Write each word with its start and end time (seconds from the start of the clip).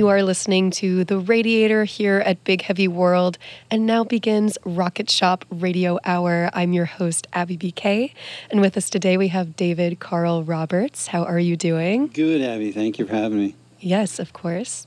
You 0.00 0.08
are 0.08 0.22
listening 0.22 0.70
to 0.70 1.04
The 1.04 1.18
Radiator 1.18 1.84
here 1.84 2.20
at 2.20 2.42
Big 2.42 2.62
Heavy 2.62 2.88
World, 2.88 3.36
and 3.70 3.84
now 3.84 4.02
begins 4.02 4.56
Rocket 4.64 5.10
Shop 5.10 5.44
Radio 5.50 5.98
Hour. 6.06 6.48
I'm 6.54 6.72
your 6.72 6.86
host, 6.86 7.26
Abbey 7.34 7.58
BK, 7.58 8.14
and 8.50 8.62
with 8.62 8.78
us 8.78 8.88
today 8.88 9.18
we 9.18 9.28
have 9.28 9.56
David 9.56 10.00
Karl 10.00 10.42
Roberts. 10.42 11.08
How 11.08 11.24
are 11.24 11.38
you 11.38 11.54
doing? 11.54 12.06
Good, 12.06 12.40
Abbey. 12.40 12.72
Thank 12.72 12.98
you 12.98 13.06
for 13.06 13.14
having 13.14 13.36
me. 13.36 13.56
Yes, 13.78 14.18
of 14.18 14.32
course. 14.32 14.86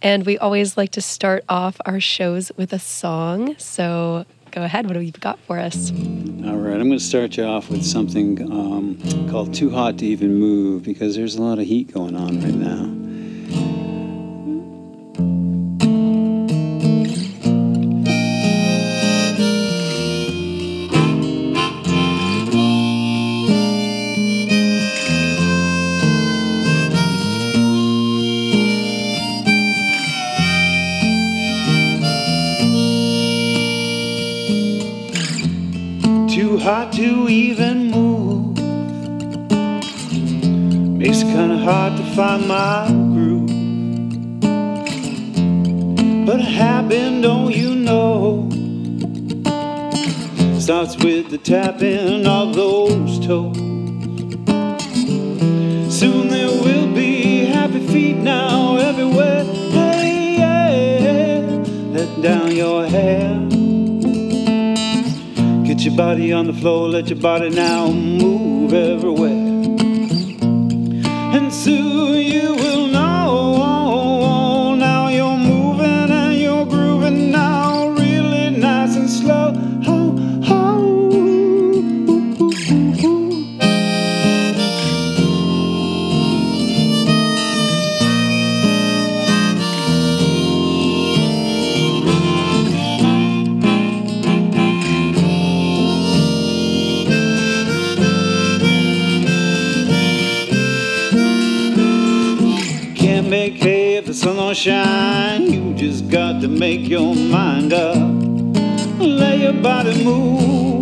And 0.00 0.24
we 0.24 0.38
always 0.38 0.78
like 0.78 0.92
to 0.92 1.02
start 1.02 1.44
off 1.46 1.78
our 1.84 2.00
shows 2.00 2.50
with 2.56 2.72
a 2.72 2.78
song. 2.78 3.56
So 3.58 4.24
go 4.50 4.62
ahead. 4.62 4.86
What 4.86 4.96
have 4.96 5.04
you 5.04 5.12
got 5.12 5.38
for 5.40 5.58
us? 5.58 5.90
All 5.90 6.56
right, 6.56 6.80
I'm 6.80 6.88
going 6.88 6.92
to 6.92 7.00
start 7.00 7.36
you 7.36 7.44
off 7.44 7.68
with 7.68 7.84
something 7.84 8.50
um, 8.50 9.28
called 9.30 9.52
Too 9.52 9.68
Hot 9.68 9.98
to 9.98 10.06
Even 10.06 10.36
Move 10.36 10.84
because 10.84 11.16
there's 11.16 11.34
a 11.34 11.42
lot 11.42 11.58
of 11.58 11.66
heat 11.66 11.92
going 11.92 12.16
on 12.16 12.40
right 12.40 12.54
now. 12.54 13.04
Hot 36.64 36.94
to 36.94 37.28
even 37.28 37.90
move. 37.90 38.56
Makes 40.96 41.20
it 41.20 41.26
kinda 41.26 41.58
hard 41.58 41.94
to 41.98 42.02
find 42.16 42.48
my 42.48 42.88
groove. 42.88 43.50
But 46.24 46.40
a 46.40 46.48
habit, 46.62 47.20
don't 47.20 47.54
you 47.54 47.74
know? 47.74 48.48
Starts 50.58 50.96
with 51.04 51.28
the 51.28 51.36
tapping 51.36 52.26
of 52.26 52.54
those 52.54 53.18
toes. 53.26 53.58
Soon 55.94 56.28
there 56.28 56.48
will 56.48 56.86
be 56.94 57.44
happy 57.44 57.86
feet 57.88 58.16
now 58.16 58.76
everywhere. 58.76 59.44
Hey, 59.44 60.36
yeah. 60.38 61.40
Let 61.92 62.22
down 62.22 62.56
your 62.56 62.86
hair. 62.86 63.43
Your 65.84 65.96
body 65.96 66.32
on 66.32 66.46
the 66.46 66.54
floor, 66.54 66.88
let 66.88 67.10
your 67.10 67.18
body 67.18 67.50
now 67.50 67.88
move 67.90 68.72
everywhere. 68.72 69.30
And 71.36 71.52
soon 71.52 72.22
you 72.22 72.33
shine. 104.54 105.52
You 105.52 105.74
just 105.74 106.08
got 106.08 106.40
to 106.42 106.48
make 106.48 106.88
your 106.88 107.14
mind 107.14 107.72
up. 107.72 107.96
Let 109.00 109.38
your 109.38 109.52
body 109.52 110.04
move. 110.04 110.73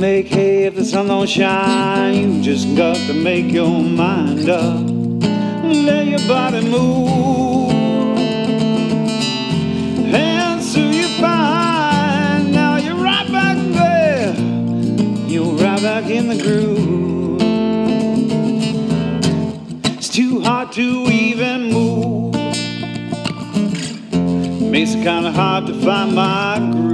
Make 0.00 0.28
hay 0.28 0.64
if 0.64 0.74
the 0.76 0.84
sun 0.84 1.08
don't 1.08 1.28
shine. 1.28 2.14
You 2.14 2.42
just 2.42 2.76
got 2.76 2.96
to 2.96 3.14
make 3.14 3.52
your 3.52 3.82
mind 3.82 4.48
up. 4.48 4.80
Let 5.64 6.06
your 6.06 6.20
body 6.28 6.68
move. 6.68 7.72
And 10.14 10.62
soon 10.62 10.92
you 10.92 11.08
find 11.20 12.52
now 12.52 12.76
you're 12.76 12.96
right 12.96 13.30
back 13.32 13.56
there. 13.74 14.34
You're 15.26 15.54
right 15.54 15.82
back 15.82 16.08
in 16.10 16.28
the 16.28 16.40
groove. 16.42 17.42
It's 19.96 20.08
too 20.08 20.40
hard 20.40 20.72
to 20.72 21.06
even 21.10 21.72
move. 21.72 22.34
Makes 24.70 24.94
it 24.94 25.02
kinda 25.02 25.32
hard 25.32 25.66
to 25.66 25.74
find 25.80 26.14
my 26.14 26.58
groove. 26.72 26.87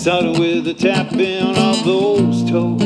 Started 0.00 0.38
with 0.38 0.64
the 0.64 0.72
tapping 0.72 1.58
of 1.58 1.84
those 1.84 2.42
toes. 2.50 2.80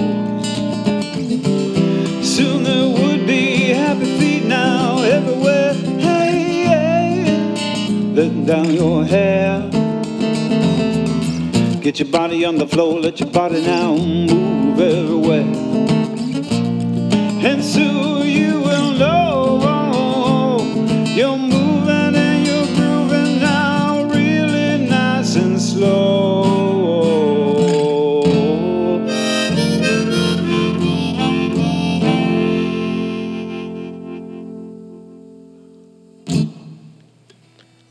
Soon 2.27 2.65
there 2.65 2.89
would 2.89 3.25
be 3.25 3.69
happy 3.69 4.19
feet 4.19 4.45
now 4.47 5.01
everywhere. 5.01 5.75
Hey, 5.75 6.65
yeah. 6.65 8.15
Letting 8.15 8.45
down 8.47 8.75
your 8.75 9.05
hair. 9.05 9.61
Get 11.81 12.01
your 12.01 12.09
body 12.09 12.45
on 12.45 12.57
the 12.57 12.67
floor, 12.67 12.99
let 12.99 13.21
your 13.21 13.31
body 13.31 13.65
now 13.65 13.95
move 13.95 14.81
everywhere. 14.81 15.47
And 17.47 17.63
soon 17.63 18.14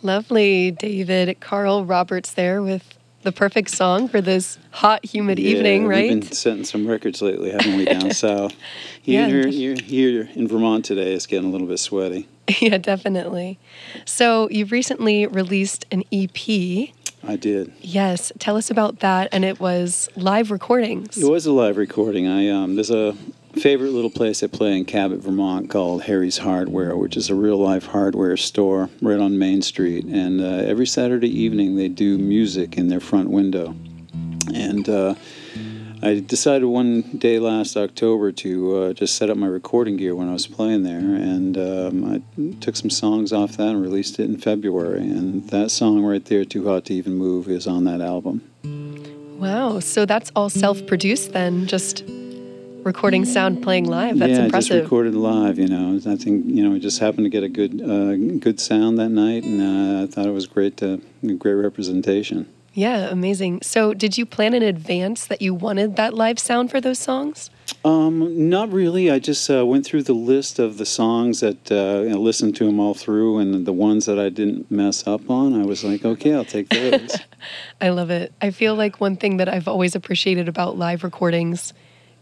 Lovely, 0.03 0.69
David 0.71 1.39
Karl 1.39 1.85
Roberts 1.85 2.33
there 2.33 2.61
with 2.61 2.97
the 3.21 3.31
perfect 3.31 3.69
song 3.69 4.09
for 4.09 4.19
this 4.19 4.57
hot, 4.71 5.05
humid 5.05 5.39
evening, 5.39 5.87
right? 5.87 6.09
We've 6.09 6.19
been 6.19 6.31
setting 6.33 6.65
some 6.65 6.85
records 6.85 7.21
lately, 7.21 7.51
haven't 7.51 7.77
we, 7.77 7.85
down 7.85 8.11
south? 8.11 8.53
Yeah. 9.05 9.27
Here, 9.27 9.47
here, 9.47 9.75
here 9.75 10.29
in 10.35 10.49
Vermont 10.49 10.83
today, 10.83 11.13
it's 11.13 11.25
getting 11.25 11.47
a 11.47 11.51
little 11.51 11.67
bit 11.67 11.79
sweaty. 11.79 12.27
yeah, 12.59 12.77
definitely. 12.77 13.59
So 14.03 14.49
you've 14.49 14.73
recently 14.73 15.25
released 15.25 15.85
an 15.89 16.03
EP 16.11 16.89
I 17.25 17.37
did. 17.37 17.71
Yes, 17.79 18.33
tell 18.39 18.57
us 18.57 18.69
about 18.69 18.99
that. 18.99 19.29
And 19.31 19.45
it 19.45 19.59
was 19.59 20.09
live 20.17 20.51
recordings. 20.51 21.17
It 21.17 21.29
was 21.29 21.45
a 21.45 21.53
live 21.53 21.77
recording. 21.77 22.27
I 22.27 22.49
um, 22.49 22.75
there's 22.75 22.91
a 22.91 23.15
favorite 23.53 23.91
little 23.91 24.09
place 24.09 24.43
I 24.43 24.47
play 24.47 24.77
in 24.77 24.85
Cabot, 24.85 25.19
Vermont 25.19 25.69
called 25.69 26.03
Harry's 26.03 26.39
Hardware, 26.39 26.97
which 26.97 27.15
is 27.15 27.29
a 27.29 27.35
real 27.35 27.57
life 27.57 27.87
hardware 27.87 28.37
store 28.37 28.89
right 29.01 29.19
on 29.19 29.37
Main 29.37 29.61
Street. 29.61 30.05
And 30.05 30.41
uh, 30.41 30.67
every 30.67 30.87
Saturday 30.87 31.29
evening 31.29 31.75
they 31.75 31.87
do 31.87 32.17
music 32.17 32.77
in 32.77 32.89
their 32.89 32.99
front 32.99 33.29
window. 33.29 33.75
And 34.53 34.89
uh, 34.89 35.15
I 36.01 36.19
decided 36.19 36.65
one 36.65 37.01
day 37.17 37.39
last 37.39 37.77
October 37.77 38.33
to 38.33 38.75
uh, 38.77 38.93
just 38.93 39.15
set 39.15 39.29
up 39.29 39.37
my 39.37 39.47
recording 39.47 39.95
gear 39.95 40.15
when 40.15 40.27
I 40.27 40.33
was 40.33 40.47
playing 40.47 40.83
there, 40.83 40.99
and 40.99 41.57
um, 41.57 42.03
I 42.03 42.55
took 42.59 42.75
some 42.75 42.89
songs 42.89 43.31
off 43.31 43.55
that 43.55 43.69
and 43.69 43.81
released 43.81 44.19
it 44.19 44.25
in 44.25 44.37
February. 44.37 44.99
And 44.99 45.47
that 45.49 45.71
song 45.71 46.03
right 46.03 46.23
there, 46.25 46.43
"Too 46.43 46.67
Hot 46.67 46.83
to 46.85 46.93
Even 46.93 47.13
Move," 47.15 47.47
is 47.47 47.67
on 47.67 47.85
that 47.85 48.01
album. 48.01 48.41
Wow. 49.39 49.79
So 49.79 50.05
that's 50.05 50.29
all 50.35 50.49
self 50.49 50.85
produced 50.87 51.31
then, 51.31 51.67
just 51.67 52.03
recording 52.83 53.25
sound 53.25 53.63
playing 53.63 53.85
live. 53.85 54.19
That's 54.19 54.31
yeah, 54.31 54.45
impressive. 54.45 54.69
just 54.69 54.83
recorded 54.83 55.15
live. 55.15 55.57
You 55.57 55.67
know, 55.67 55.99
I 56.05 56.15
think 56.15 56.45
you 56.47 56.63
know 56.63 56.71
we 56.71 56.79
just 56.79 56.99
happened 56.99 57.25
to 57.25 57.29
get 57.29 57.43
a 57.43 57.49
good 57.49 57.81
uh, 57.81 58.15
good 58.39 58.59
sound 58.59 58.97
that 58.99 59.09
night, 59.09 59.43
and 59.43 59.61
uh, 59.61 60.03
I 60.03 60.07
thought 60.07 60.25
it 60.25 60.31
was 60.31 60.47
great 60.47 60.77
to 60.77 61.01
great 61.37 61.53
representation. 61.53 62.47
Yeah, 62.75 63.09
amazing. 63.11 63.61
So, 63.61 63.93
did 63.93 64.17
you 64.17 64.25
plan 64.25 64.55
in 64.55 64.63
advance 64.63 65.27
that 65.27 65.43
you 65.43 65.53
wanted 65.53 65.95
that 65.95 66.15
live 66.15 66.39
sound 66.39 66.71
for 66.71 66.81
those 66.81 66.97
songs? 66.97 67.51
Um, 67.85 68.49
not 68.49 68.71
really. 68.73 69.11
I 69.11 69.19
just 69.19 69.47
uh, 69.47 69.63
went 69.63 69.85
through 69.85 70.03
the 70.03 70.13
list 70.13 70.57
of 70.57 70.79
the 70.79 70.85
songs 70.85 71.41
that 71.41 71.71
uh, 71.71 72.09
and 72.09 72.17
listened 72.17 72.55
to 72.55 72.65
them 72.65 72.79
all 72.79 72.95
through, 72.95 73.37
and 73.37 73.67
the 73.67 73.73
ones 73.73 74.07
that 74.07 74.17
I 74.17 74.29
didn't 74.29 74.71
mess 74.71 75.05
up 75.05 75.29
on, 75.29 75.53
I 75.53 75.63
was 75.65 75.83
like, 75.83 76.03
okay, 76.03 76.33
I'll 76.33 76.45
take 76.45 76.69
those. 76.69 77.17
I 77.81 77.89
love 77.89 78.09
it. 78.09 78.33
I 78.41 78.49
feel 78.49 78.73
like 78.73 78.99
one 78.99 79.17
thing 79.17 79.37
that 79.37 79.49
I've 79.49 79.67
always 79.67 79.93
appreciated 79.93 80.47
about 80.47 80.75
live 80.75 81.03
recordings 81.03 81.73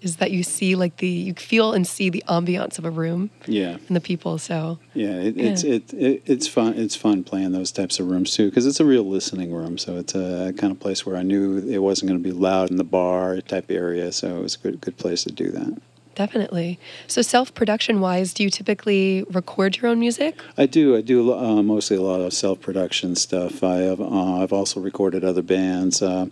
is 0.02 0.18
that 0.18 0.32
you 0.32 0.44
see 0.44 0.76
like 0.76 0.98
the 0.98 1.08
you 1.08 1.34
feel 1.34 1.74
and 1.74 1.86
see 1.88 2.10
the 2.10 2.24
ambiance 2.28 2.78
of 2.78 2.86
a 2.86 2.90
room 2.90 3.30
yeah, 3.46 3.78
and 3.88 3.96
the 3.96 4.02
people. 4.02 4.38
So 4.38 4.80
yeah. 4.94 5.14
It, 5.14 5.38
It's 5.38 5.64
it, 5.64 5.94
it 5.94 6.24
it's 6.26 6.48
fun. 6.48 6.74
It's 6.74 6.96
fun 6.96 7.24
playing 7.24 7.52
those 7.52 7.72
types 7.72 8.00
of 8.00 8.08
rooms 8.08 8.36
too, 8.36 8.50
because 8.50 8.66
it's 8.66 8.80
a 8.80 8.86
real 8.86 9.04
listening 9.04 9.54
room. 9.54 9.78
So 9.78 9.98
it's 9.98 10.16
a 10.16 10.54
kind 10.58 10.72
of 10.72 10.80
place 10.80 11.06
where 11.06 11.16
I 11.16 11.24
knew 11.24 11.58
it 11.58 11.80
wasn't 11.80 12.10
going 12.10 12.22
to 12.22 12.28
be 12.28 12.34
loud 12.34 12.70
in 12.70 12.78
the 12.78 12.84
bar 12.84 13.42
type 13.42 13.70
area. 13.70 14.12
So 14.12 14.38
it 14.38 14.42
was 14.42 14.56
a 14.56 14.60
good 14.60 14.82
good 14.82 14.98
place 14.98 15.24
to 15.24 15.32
do 15.32 15.52
that. 15.52 15.82
Definitely. 16.16 16.80
So 17.08 17.22
self 17.22 17.54
production 17.54 18.00
wise, 18.02 18.34
do 18.34 18.44
you 18.44 18.50
typically 18.50 19.24
record 19.30 19.78
your 19.78 19.92
own 19.92 20.00
music? 20.00 20.42
I 20.58 20.66
do. 20.66 20.96
I 20.96 21.02
do 21.02 21.34
uh, 21.34 21.62
mostly 21.64 21.98
a 21.98 22.02
lot 22.02 22.22
of 22.22 22.34
self-production 22.34 23.16
stuff. 23.16 23.64
I 23.64 23.78
have. 23.78 24.02
Uh, 24.02 24.42
I've 24.42 24.54
also 24.54 24.80
recorded 24.80 25.24
other 25.24 25.42
bands 25.42 26.02
uh, 26.02 26.28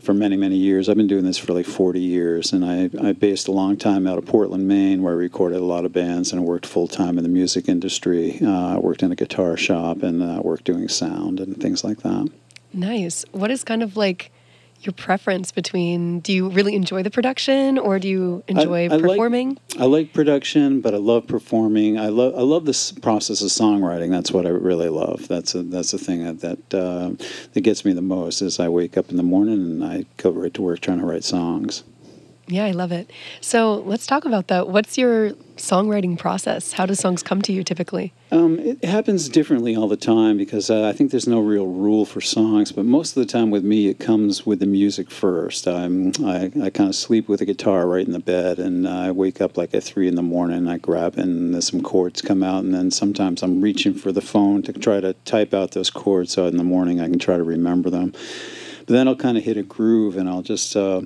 for 0.00 0.14
many, 0.14 0.36
many 0.36 0.56
years. 0.56 0.88
I've 0.88 0.96
been 0.96 1.06
doing 1.06 1.24
this 1.24 1.38
for 1.38 1.52
like 1.52 1.66
40 1.66 2.00
years, 2.00 2.52
and 2.52 2.64
I, 2.64 2.90
I 3.06 3.12
based 3.12 3.48
a 3.48 3.52
long 3.52 3.76
time 3.76 4.06
out 4.06 4.18
of 4.18 4.26
Portland, 4.26 4.68
Maine, 4.68 5.02
where 5.02 5.12
I 5.12 5.16
recorded 5.16 5.58
a 5.58 5.64
lot 5.64 5.84
of 5.84 5.92
bands, 5.92 6.32
and 6.32 6.40
I 6.40 6.44
worked 6.44 6.66
full 6.66 6.88
time 6.88 7.18
in 7.18 7.24
the 7.24 7.30
music 7.30 7.68
industry. 7.68 8.38
Uh, 8.42 8.76
I 8.76 8.78
worked 8.78 9.02
in 9.02 9.12
a 9.12 9.16
guitar 9.16 9.56
shop 9.56 10.02
and 10.02 10.22
uh, 10.22 10.40
worked 10.42 10.64
doing 10.64 10.88
sound 10.88 11.40
and 11.40 11.60
things 11.60 11.84
like 11.84 11.98
that. 11.98 12.30
Nice. 12.72 13.24
What 13.32 13.50
is 13.50 13.64
kind 13.64 13.82
of 13.82 13.96
like 13.96 14.30
your 14.82 14.92
preference 14.92 15.52
between 15.52 16.20
do 16.20 16.32
you 16.32 16.48
really 16.48 16.74
enjoy 16.74 17.02
the 17.02 17.10
production 17.10 17.78
or 17.78 17.98
do 17.98 18.08
you 18.08 18.44
enjoy 18.48 18.84
I 18.84 18.88
like- 18.88 19.02
performing? 19.02 19.58
I 19.78 19.84
like 19.84 20.12
production, 20.12 20.80
but 20.80 20.94
I 20.94 20.98
love 20.98 21.26
performing. 21.26 21.98
I 21.98 22.08
love 22.08 22.34
I 22.34 22.42
love 22.42 22.64
this 22.64 22.92
process 22.92 23.42
of 23.42 23.48
songwriting. 23.48 24.10
That's 24.10 24.32
what 24.32 24.46
I 24.46 24.50
really 24.50 24.88
love. 24.88 25.28
That's 25.28 25.54
a, 25.54 25.62
that's 25.62 25.90
the 25.90 25.98
thing 25.98 26.24
that 26.24 26.40
that, 26.40 26.74
uh, 26.74 27.10
that 27.52 27.60
gets 27.60 27.84
me 27.84 27.92
the 27.92 28.02
most. 28.02 28.42
Is 28.42 28.58
I 28.60 28.68
wake 28.68 28.96
up 28.96 29.10
in 29.10 29.16
the 29.16 29.22
morning 29.22 29.54
and 29.54 29.84
I 29.84 30.04
go 30.16 30.30
right 30.30 30.52
to 30.54 30.62
work 30.62 30.80
trying 30.80 31.00
to 31.00 31.06
write 31.06 31.24
songs. 31.24 31.82
Yeah, 32.48 32.64
I 32.64 32.70
love 32.70 32.92
it. 32.92 33.10
So 33.40 33.74
let's 33.74 34.06
talk 34.06 34.24
about 34.24 34.46
that. 34.48 34.68
What's 34.68 34.96
your 34.96 35.32
songwriting 35.56 36.16
process? 36.16 36.72
How 36.72 36.86
do 36.86 36.94
songs 36.94 37.22
come 37.22 37.42
to 37.42 37.52
you 37.52 37.64
typically? 37.64 38.12
Um, 38.30 38.60
it 38.60 38.84
happens 38.84 39.28
differently 39.28 39.74
all 39.74 39.88
the 39.88 39.96
time 39.96 40.36
because 40.36 40.70
uh, 40.70 40.88
I 40.88 40.92
think 40.92 41.10
there's 41.10 41.26
no 41.26 41.40
real 41.40 41.66
rule 41.66 42.04
for 42.04 42.20
songs, 42.20 42.70
but 42.70 42.84
most 42.84 43.16
of 43.16 43.26
the 43.26 43.32
time 43.32 43.50
with 43.50 43.64
me, 43.64 43.88
it 43.88 43.98
comes 43.98 44.46
with 44.46 44.60
the 44.60 44.66
music 44.66 45.10
first. 45.10 45.66
I'm, 45.66 46.12
I, 46.24 46.52
I 46.62 46.70
kind 46.70 46.88
of 46.88 46.94
sleep 46.94 47.28
with 47.28 47.40
a 47.40 47.44
guitar 47.44 47.86
right 47.88 48.06
in 48.06 48.12
the 48.12 48.20
bed, 48.20 48.60
and 48.60 48.86
I 48.86 49.10
wake 49.10 49.40
up 49.40 49.56
like 49.56 49.74
at 49.74 49.82
three 49.82 50.06
in 50.06 50.14
the 50.14 50.22
morning. 50.22 50.68
I 50.68 50.78
grab 50.78 51.18
and 51.18 51.62
some 51.64 51.82
chords 51.82 52.22
come 52.22 52.44
out, 52.44 52.62
and 52.62 52.72
then 52.72 52.92
sometimes 52.92 53.42
I'm 53.42 53.60
reaching 53.60 53.94
for 53.94 54.12
the 54.12 54.20
phone 54.20 54.62
to 54.62 54.72
try 54.72 55.00
to 55.00 55.14
type 55.24 55.52
out 55.52 55.72
those 55.72 55.90
chords 55.90 56.32
so 56.32 56.46
in 56.46 56.58
the 56.58 56.64
morning 56.64 57.00
I 57.00 57.08
can 57.08 57.18
try 57.18 57.36
to 57.36 57.42
remember 57.42 57.90
them. 57.90 58.12
But 58.86 58.94
then 58.94 59.08
I'll 59.08 59.16
kind 59.16 59.36
of 59.36 59.42
hit 59.42 59.56
a 59.56 59.64
groove, 59.64 60.16
and 60.16 60.28
I'll 60.28 60.42
just. 60.42 60.76
Uh, 60.76 61.02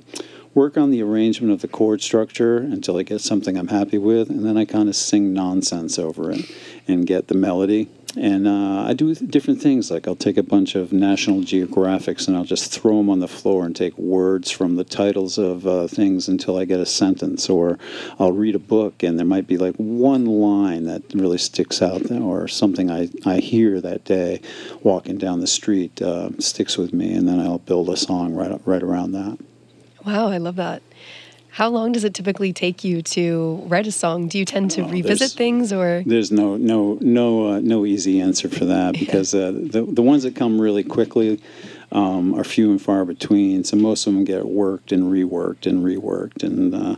work 0.53 0.77
on 0.77 0.91
the 0.91 1.01
arrangement 1.01 1.53
of 1.53 1.61
the 1.61 1.67
chord 1.67 2.01
structure 2.01 2.57
until 2.57 2.97
I 2.97 3.03
get 3.03 3.21
something 3.21 3.57
I'm 3.57 3.69
happy 3.69 3.97
with, 3.97 4.29
and 4.29 4.45
then 4.45 4.57
I 4.57 4.65
kind 4.65 4.89
of 4.89 4.95
sing 4.95 5.33
nonsense 5.33 5.97
over 5.97 6.31
it 6.31 6.51
and 6.87 7.07
get 7.07 7.27
the 7.27 7.35
melody. 7.35 7.89
And 8.17 8.45
uh, 8.45 8.83
I 8.85 8.93
do 8.93 9.15
different 9.15 9.61
things, 9.61 9.89
like 9.89 10.05
I'll 10.05 10.17
take 10.17 10.35
a 10.35 10.43
bunch 10.43 10.75
of 10.75 10.91
National 10.91 11.39
Geographics 11.39 12.27
and 12.27 12.35
I'll 12.35 12.43
just 12.43 12.69
throw 12.69 12.97
them 12.97 13.09
on 13.09 13.19
the 13.19 13.27
floor 13.27 13.65
and 13.65 13.73
take 13.73 13.97
words 13.97 14.51
from 14.51 14.75
the 14.75 14.83
titles 14.83 15.37
of 15.37 15.65
uh, 15.65 15.87
things 15.87 16.27
until 16.27 16.57
I 16.57 16.65
get 16.65 16.81
a 16.81 16.85
sentence. 16.85 17.49
Or 17.49 17.79
I'll 18.19 18.33
read 18.33 18.53
a 18.53 18.59
book 18.59 19.01
and 19.01 19.17
there 19.17 19.25
might 19.25 19.47
be 19.47 19.57
like 19.57 19.75
one 19.77 20.25
line 20.25 20.83
that 20.87 21.03
really 21.13 21.37
sticks 21.37 21.81
out, 21.81 22.11
or 22.11 22.49
something 22.49 22.91
I, 22.91 23.07
I 23.25 23.37
hear 23.37 23.79
that 23.79 24.03
day 24.03 24.41
walking 24.83 25.17
down 25.17 25.39
the 25.39 25.47
street 25.47 26.01
uh, 26.01 26.31
sticks 26.37 26.77
with 26.77 26.91
me, 26.91 27.13
and 27.13 27.25
then 27.29 27.39
I'll 27.39 27.59
build 27.59 27.87
a 27.87 27.95
song 27.95 28.33
right, 28.33 28.59
right 28.65 28.83
around 28.83 29.13
that. 29.13 29.37
Wow, 30.05 30.27
I 30.29 30.37
love 30.37 30.55
that. 30.55 30.81
How 31.49 31.67
long 31.69 31.91
does 31.91 32.05
it 32.05 32.13
typically 32.13 32.53
take 32.53 32.83
you 32.85 33.01
to 33.01 33.61
write 33.67 33.85
a 33.85 33.91
song? 33.91 34.29
Do 34.29 34.37
you 34.39 34.45
tend 34.45 34.71
to 34.71 34.83
Oh, 34.83 34.87
revisit 34.87 35.31
things 35.31 35.73
or 35.73 36.01
There's 36.05 36.31
no 36.31 36.55
no 36.55 36.97
no 37.01 37.47
uh, 37.53 37.59
no 37.59 37.85
easy 37.85 38.21
answer 38.21 38.47
for 38.47 38.63
that 38.65 38.93
because 38.93 39.33
uh, 39.35 39.51
the 39.51 39.83
the 39.83 40.01
ones 40.01 40.23
that 40.23 40.33
come 40.33 40.61
really 40.61 40.83
quickly 40.83 41.41
um, 41.91 42.33
are 42.35 42.43
few 42.43 42.71
and 42.71 42.81
far 42.81 43.03
between. 43.05 43.63
So 43.63 43.75
most 43.77 44.07
of 44.07 44.13
them 44.13 44.23
get 44.23 44.45
worked 44.45 44.91
and 44.91 45.11
reworked 45.11 45.65
and 45.65 45.83
reworked, 45.83 46.43
and 46.43 46.73
uh, 46.73 46.95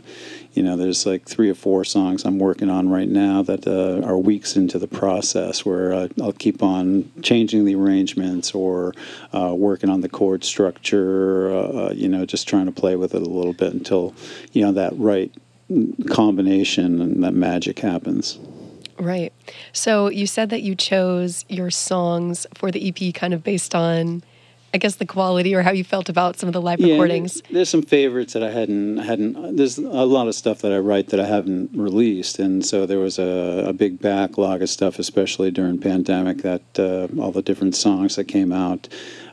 you 0.52 0.62
know 0.62 0.76
there's 0.76 1.04
like 1.04 1.26
three 1.28 1.50
or 1.50 1.54
four 1.54 1.84
songs 1.84 2.24
I'm 2.24 2.38
working 2.38 2.70
on 2.70 2.88
right 2.88 3.08
now 3.08 3.42
that 3.42 3.66
uh, 3.66 4.06
are 4.06 4.18
weeks 4.18 4.56
into 4.56 4.78
the 4.78 4.86
process 4.86 5.64
where 5.64 5.92
uh, 5.92 6.08
I'll 6.22 6.32
keep 6.32 6.62
on 6.62 7.10
changing 7.22 7.64
the 7.64 7.74
arrangements 7.74 8.54
or 8.54 8.94
uh, 9.32 9.54
working 9.54 9.90
on 9.90 10.00
the 10.00 10.08
chord 10.08 10.44
structure. 10.44 11.52
Uh, 11.52 11.92
you 11.92 12.08
know, 12.08 12.24
just 12.24 12.48
trying 12.48 12.66
to 12.66 12.72
play 12.72 12.96
with 12.96 13.14
it 13.14 13.22
a 13.22 13.30
little 13.30 13.52
bit 13.52 13.72
until 13.72 14.14
you 14.52 14.62
know 14.64 14.72
that 14.72 14.92
right 14.96 15.32
combination 16.10 17.00
and 17.00 17.24
that 17.24 17.34
magic 17.34 17.78
happens. 17.80 18.38
right? 18.98 19.32
So 19.72 20.08
you 20.08 20.26
said 20.26 20.50
that 20.50 20.62
you 20.62 20.74
chose 20.74 21.44
your 21.48 21.70
songs 21.70 22.46
for 22.54 22.70
the 22.70 22.88
EP 22.88 23.14
kind 23.14 23.34
of 23.34 23.42
based 23.42 23.74
on 23.74 24.22
I 24.74 24.76
guess 24.76 24.96
the 24.96 25.06
quality 25.06 25.54
or 25.54 25.62
how 25.62 25.70
you 25.70 25.84
felt 25.84 26.08
about 26.08 26.36
some 26.36 26.48
of 26.48 26.52
the 26.52 26.60
live 26.60 26.80
Yeah, 26.80 26.94
recordings. 26.94 27.40
There's 27.48 27.68
some 27.68 27.82
favorites 27.82 28.32
that 28.32 28.42
I 28.42 28.50
hadn't 28.50 28.98
hadn't. 28.98 29.56
There's 29.56 29.78
a 29.78 30.04
lot 30.04 30.26
of 30.26 30.34
stuff 30.34 30.62
that 30.62 30.72
I 30.72 30.78
write 30.78 31.10
that 31.10 31.20
I 31.20 31.26
haven't 31.26 31.70
released, 31.74 32.40
and 32.40 32.66
so 32.66 32.84
there 32.84 32.98
was 32.98 33.20
a, 33.20 33.66
a 33.68 33.72
big 33.72 34.00
backlog 34.00 34.62
of 34.62 34.68
stuff, 34.68 34.98
especially 34.98 35.52
during 35.52 35.78
pandemic. 35.78 36.38
That 36.38 36.62
uh, 36.76 37.06
all 37.22 37.30
the 37.30 37.40
different 37.40 37.76
songs 37.76 38.16
that 38.16 38.24
came 38.24 38.50
out 38.50 38.88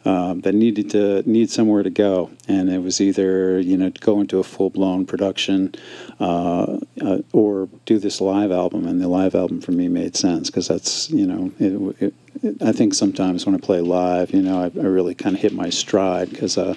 um, 0.06 0.42
that 0.42 0.54
needed 0.54 0.92
to 0.92 1.24
need 1.28 1.50
somewhere 1.50 1.82
to 1.82 1.90
go, 1.90 2.30
and 2.48 2.70
it 2.70 2.84
was 2.84 3.02
either 3.02 3.60
you 3.60 3.78
know 3.78 3.90
go 4.00 4.22
into 4.22 4.38
a 4.38 4.44
full 4.44 4.70
blown 4.70 5.08
production 5.08 5.74
uh, 6.20 6.78
uh, 7.02 7.18
or 7.34 7.68
do 7.86 7.98
this 7.98 8.22
live 8.22 8.52
album, 8.52 8.86
and 8.86 9.02
the 9.02 9.08
live 9.08 9.34
album 9.34 9.60
for 9.60 9.72
me 9.72 9.88
made 9.88 10.16
sense 10.16 10.52
because 10.52 10.68
that's 10.68 11.10
you 11.10 11.26
know 11.26 11.52
it, 11.58 12.04
it, 12.04 12.14
I 12.62 12.72
think 12.72 12.94
sometimes 12.94 13.46
when 13.46 13.56
I 13.56 13.60
play 13.60 13.82
live, 13.82 14.32
you 14.32 14.42
know, 14.42 14.62
I, 14.62 14.66
I 14.66 14.86
really 14.86 15.14
kind 15.14 15.36
of 15.36 15.42
hit 15.42 15.54
my 15.54 15.70
stride 15.70 16.30
because 16.32 16.58
uh, 16.58 16.74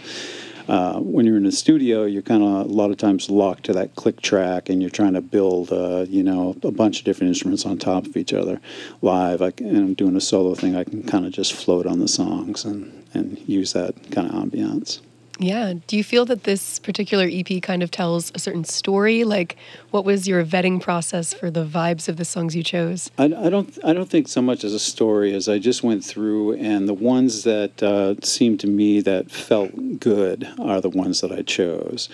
uh, 0.68 0.98
when 1.00 1.26
you're 1.26 1.36
in 1.36 1.44
the 1.44 1.52
studio, 1.52 2.04
you're 2.04 2.22
kind 2.22 2.42
of 2.42 2.48
a 2.48 2.72
lot 2.72 2.90
of 2.90 2.96
times 2.96 3.30
locked 3.30 3.64
to 3.64 3.72
that 3.72 3.94
click 3.94 4.20
track, 4.20 4.68
and 4.68 4.80
you're 4.80 4.90
trying 4.90 5.14
to 5.14 5.20
build, 5.20 5.72
uh, 5.72 6.04
you 6.08 6.22
know, 6.22 6.56
a 6.62 6.70
bunch 6.70 6.98
of 6.98 7.04
different 7.04 7.28
instruments 7.28 7.64
on 7.66 7.78
top 7.78 8.06
of 8.06 8.16
each 8.16 8.32
other. 8.32 8.60
Live, 9.02 9.42
I 9.42 9.52
and 9.58 9.76
I'm 9.76 9.94
doing 9.94 10.16
a 10.16 10.20
solo 10.20 10.54
thing. 10.54 10.76
I 10.76 10.84
can 10.84 11.02
kind 11.02 11.26
of 11.26 11.32
just 11.32 11.52
float 11.52 11.86
on 11.86 11.98
the 11.98 12.08
songs 12.08 12.64
and 12.64 13.06
and 13.14 13.38
use 13.46 13.72
that 13.72 14.10
kind 14.10 14.28
of 14.28 14.34
ambiance. 14.34 15.00
Yeah. 15.40 15.74
Do 15.86 15.96
you 15.96 16.04
feel 16.04 16.24
that 16.26 16.44
this 16.44 16.78
particular 16.78 17.28
EP 17.30 17.60
kind 17.60 17.82
of 17.82 17.90
tells 17.90 18.30
a 18.34 18.38
certain 18.38 18.64
story? 18.64 19.24
Like, 19.24 19.56
what 19.90 20.04
was 20.04 20.28
your 20.28 20.44
vetting 20.44 20.80
process 20.80 21.34
for 21.34 21.50
the 21.50 21.64
vibes 21.64 22.08
of 22.08 22.16
the 22.16 22.24
songs 22.24 22.54
you 22.54 22.62
chose? 22.62 23.10
I, 23.18 23.24
I 23.24 23.50
don't 23.50 23.76
I 23.84 23.92
don't 23.92 24.08
think 24.08 24.28
so 24.28 24.40
much 24.40 24.62
as 24.62 24.72
a 24.72 24.78
story 24.78 25.34
as 25.34 25.48
I 25.48 25.58
just 25.58 25.82
went 25.82 26.04
through 26.04 26.54
and 26.54 26.88
the 26.88 26.94
ones 26.94 27.42
that 27.44 27.82
uh, 27.82 28.14
seemed 28.22 28.60
to 28.60 28.68
me 28.68 29.00
that 29.00 29.30
felt 29.30 29.98
good 29.98 30.48
are 30.60 30.80
the 30.80 30.90
ones 30.90 31.20
that 31.20 31.32
I 31.32 31.42
chose. 31.42 32.08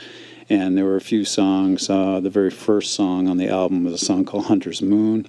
And 0.48 0.76
there 0.76 0.84
were 0.84 0.96
a 0.96 1.00
few 1.00 1.24
songs. 1.24 1.88
Uh, 1.88 2.20
the 2.20 2.30
very 2.30 2.50
first 2.50 2.94
song 2.94 3.28
on 3.28 3.36
the 3.36 3.48
album 3.48 3.84
was 3.84 3.94
a 3.94 4.04
song 4.04 4.24
called 4.24 4.46
Hunter's 4.46 4.82
Moon, 4.82 5.28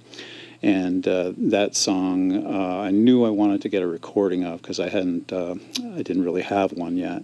and 0.62 1.06
uh, 1.06 1.32
that 1.36 1.76
song 1.76 2.44
uh, 2.44 2.80
I 2.80 2.90
knew 2.90 3.24
I 3.24 3.30
wanted 3.30 3.62
to 3.62 3.68
get 3.68 3.82
a 3.82 3.86
recording 3.86 4.44
of 4.44 4.62
because 4.62 4.80
I 4.80 4.88
hadn't, 4.88 5.32
uh, 5.32 5.54
I 5.94 6.02
didn't 6.02 6.24
really 6.24 6.42
have 6.42 6.72
one 6.72 6.96
yet, 6.96 7.22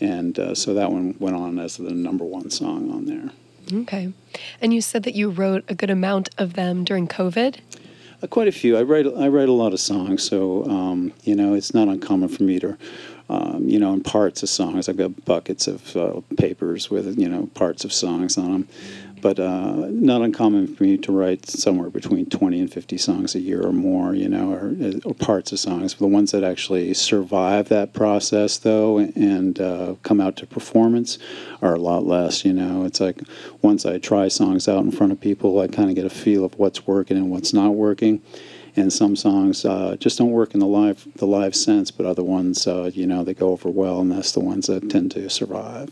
and 0.00 0.38
uh, 0.38 0.54
so 0.54 0.74
that 0.74 0.90
one 0.90 1.14
went 1.18 1.36
on 1.36 1.58
as 1.58 1.76
the 1.76 1.90
number 1.90 2.24
one 2.24 2.50
song 2.50 2.90
on 2.90 3.06
there. 3.06 3.30
Okay. 3.82 4.12
And 4.60 4.74
you 4.74 4.80
said 4.80 5.02
that 5.04 5.14
you 5.14 5.30
wrote 5.30 5.64
a 5.68 5.74
good 5.74 5.90
amount 5.90 6.30
of 6.38 6.54
them 6.54 6.84
during 6.84 7.06
COVID. 7.06 7.58
Uh, 8.22 8.26
quite 8.26 8.48
a 8.48 8.52
few. 8.52 8.76
I 8.76 8.82
write. 8.82 9.06
I 9.06 9.28
write 9.28 9.48
a 9.48 9.52
lot 9.52 9.72
of 9.72 9.80
songs, 9.80 10.22
so 10.22 10.64
um, 10.66 11.12
you 11.24 11.34
know 11.34 11.54
it's 11.54 11.72
not 11.72 11.88
uncommon 11.88 12.28
for 12.28 12.42
me 12.42 12.60
to, 12.60 12.76
um, 13.30 13.66
you 13.66 13.78
know, 13.78 13.94
in 13.94 14.02
parts 14.02 14.42
of 14.42 14.50
songs. 14.50 14.88
I've 14.88 14.98
got 14.98 15.24
buckets 15.24 15.66
of 15.66 15.96
uh, 15.96 16.20
papers 16.36 16.90
with 16.90 17.18
you 17.18 17.28
know 17.28 17.48
parts 17.54 17.84
of 17.84 17.92
songs 17.94 18.36
on 18.36 18.52
them, 18.52 18.68
but 19.20 19.38
uh, 19.38 19.86
not 19.90 20.22
uncommon 20.22 20.74
for 20.74 20.82
me 20.84 20.96
to 20.98 21.12
write 21.12 21.48
somewhere 21.48 21.90
between 21.90 22.26
20 22.26 22.60
and 22.60 22.72
50 22.72 22.98
songs 22.98 23.34
a 23.34 23.40
year 23.40 23.64
or 23.64 23.72
more, 23.72 24.14
you 24.14 24.28
know, 24.28 24.52
or, 24.52 24.74
or 25.04 25.14
parts 25.14 25.52
of 25.52 25.58
songs. 25.58 25.94
The 25.94 26.06
ones 26.06 26.32
that 26.32 26.44
actually 26.44 26.94
survive 26.94 27.68
that 27.68 27.92
process, 27.92 28.58
though, 28.58 28.98
and 28.98 29.60
uh, 29.60 29.94
come 30.02 30.20
out 30.20 30.36
to 30.36 30.46
performance 30.46 31.18
are 31.62 31.74
a 31.74 31.78
lot 31.78 32.04
less, 32.04 32.44
you 32.44 32.52
know. 32.52 32.84
It's 32.84 33.00
like 33.00 33.20
once 33.62 33.86
I 33.86 33.98
try 33.98 34.28
songs 34.28 34.68
out 34.68 34.84
in 34.84 34.90
front 34.90 35.12
of 35.12 35.20
people, 35.20 35.60
I 35.60 35.68
kind 35.68 35.88
of 35.88 35.94
get 35.94 36.04
a 36.04 36.10
feel 36.10 36.44
of 36.44 36.58
what's 36.58 36.86
working 36.86 37.16
and 37.16 37.30
what's 37.30 37.52
not 37.52 37.70
working. 37.70 38.22
And 38.76 38.92
some 38.92 39.16
songs 39.16 39.64
uh, 39.64 39.96
just 39.98 40.18
don't 40.18 40.30
work 40.30 40.54
in 40.54 40.60
the 40.60 40.66
live 40.66 41.06
the 41.16 41.26
live 41.26 41.56
sense, 41.56 41.90
but 41.90 42.06
other 42.06 42.22
ones, 42.22 42.66
uh, 42.66 42.90
you 42.94 43.06
know, 43.06 43.24
they 43.24 43.34
go 43.34 43.50
over 43.50 43.68
well, 43.68 44.00
and 44.00 44.12
that's 44.12 44.32
the 44.32 44.40
ones 44.40 44.68
that 44.68 44.88
tend 44.88 45.10
to 45.12 45.28
survive. 45.28 45.90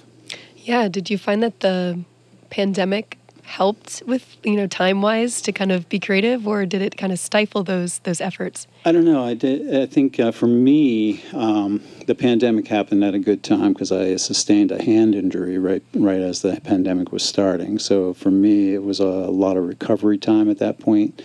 Yeah. 0.57 0.89
Did 0.89 1.11
you 1.11 1.19
find 1.19 1.43
that 1.43 1.61
the 1.61 2.05
pandemic 2.51 3.19
helped 3.49 4.03
with 4.07 4.37
you 4.45 4.55
know 4.55 4.67
time 4.67 5.01
wise 5.01 5.41
to 5.41 5.53
kind 5.53 5.73
of 5.73 5.89
be 5.89 5.99
creative 5.99 6.47
or 6.47 6.67
did 6.67 6.83
it 6.83 6.99
kind 6.99 7.13
of 7.13 7.19
stifle 7.19 7.65
those 7.65 7.99
those 8.01 8.21
efforts? 8.21 8.67
I 8.85 8.93
don't 8.93 9.07
know. 9.07 9.25
I 9.25 9.35
did 9.35 9.75
i 9.75 9.87
think 9.87 10.21
uh, 10.21 10.33
for 10.33 10.47
me 10.47 11.25
um, 11.33 11.81
the 12.07 12.15
pandemic 12.15 12.69
happened 12.69 13.03
at 13.03 13.15
a 13.15 13.19
good 13.19 13.43
time 13.43 13.73
because 13.73 13.91
i 13.91 14.17
sustained 14.17 14.71
a 14.71 14.83
hand 14.83 15.15
injury 15.15 15.57
right 15.59 15.83
right 15.95 16.21
as 16.21 16.43
the 16.43 16.61
pandemic 16.61 17.11
was 17.11 17.23
starting. 17.23 17.79
So 17.79 18.13
for 18.13 18.31
me 18.31 18.75
it 18.75 18.83
was 18.83 19.01
a, 19.01 19.29
lot 19.39 19.57
of 19.57 19.67
recovery 19.67 20.19
time 20.19 20.51
at 20.51 20.59
that 20.59 20.79
point 20.79 21.23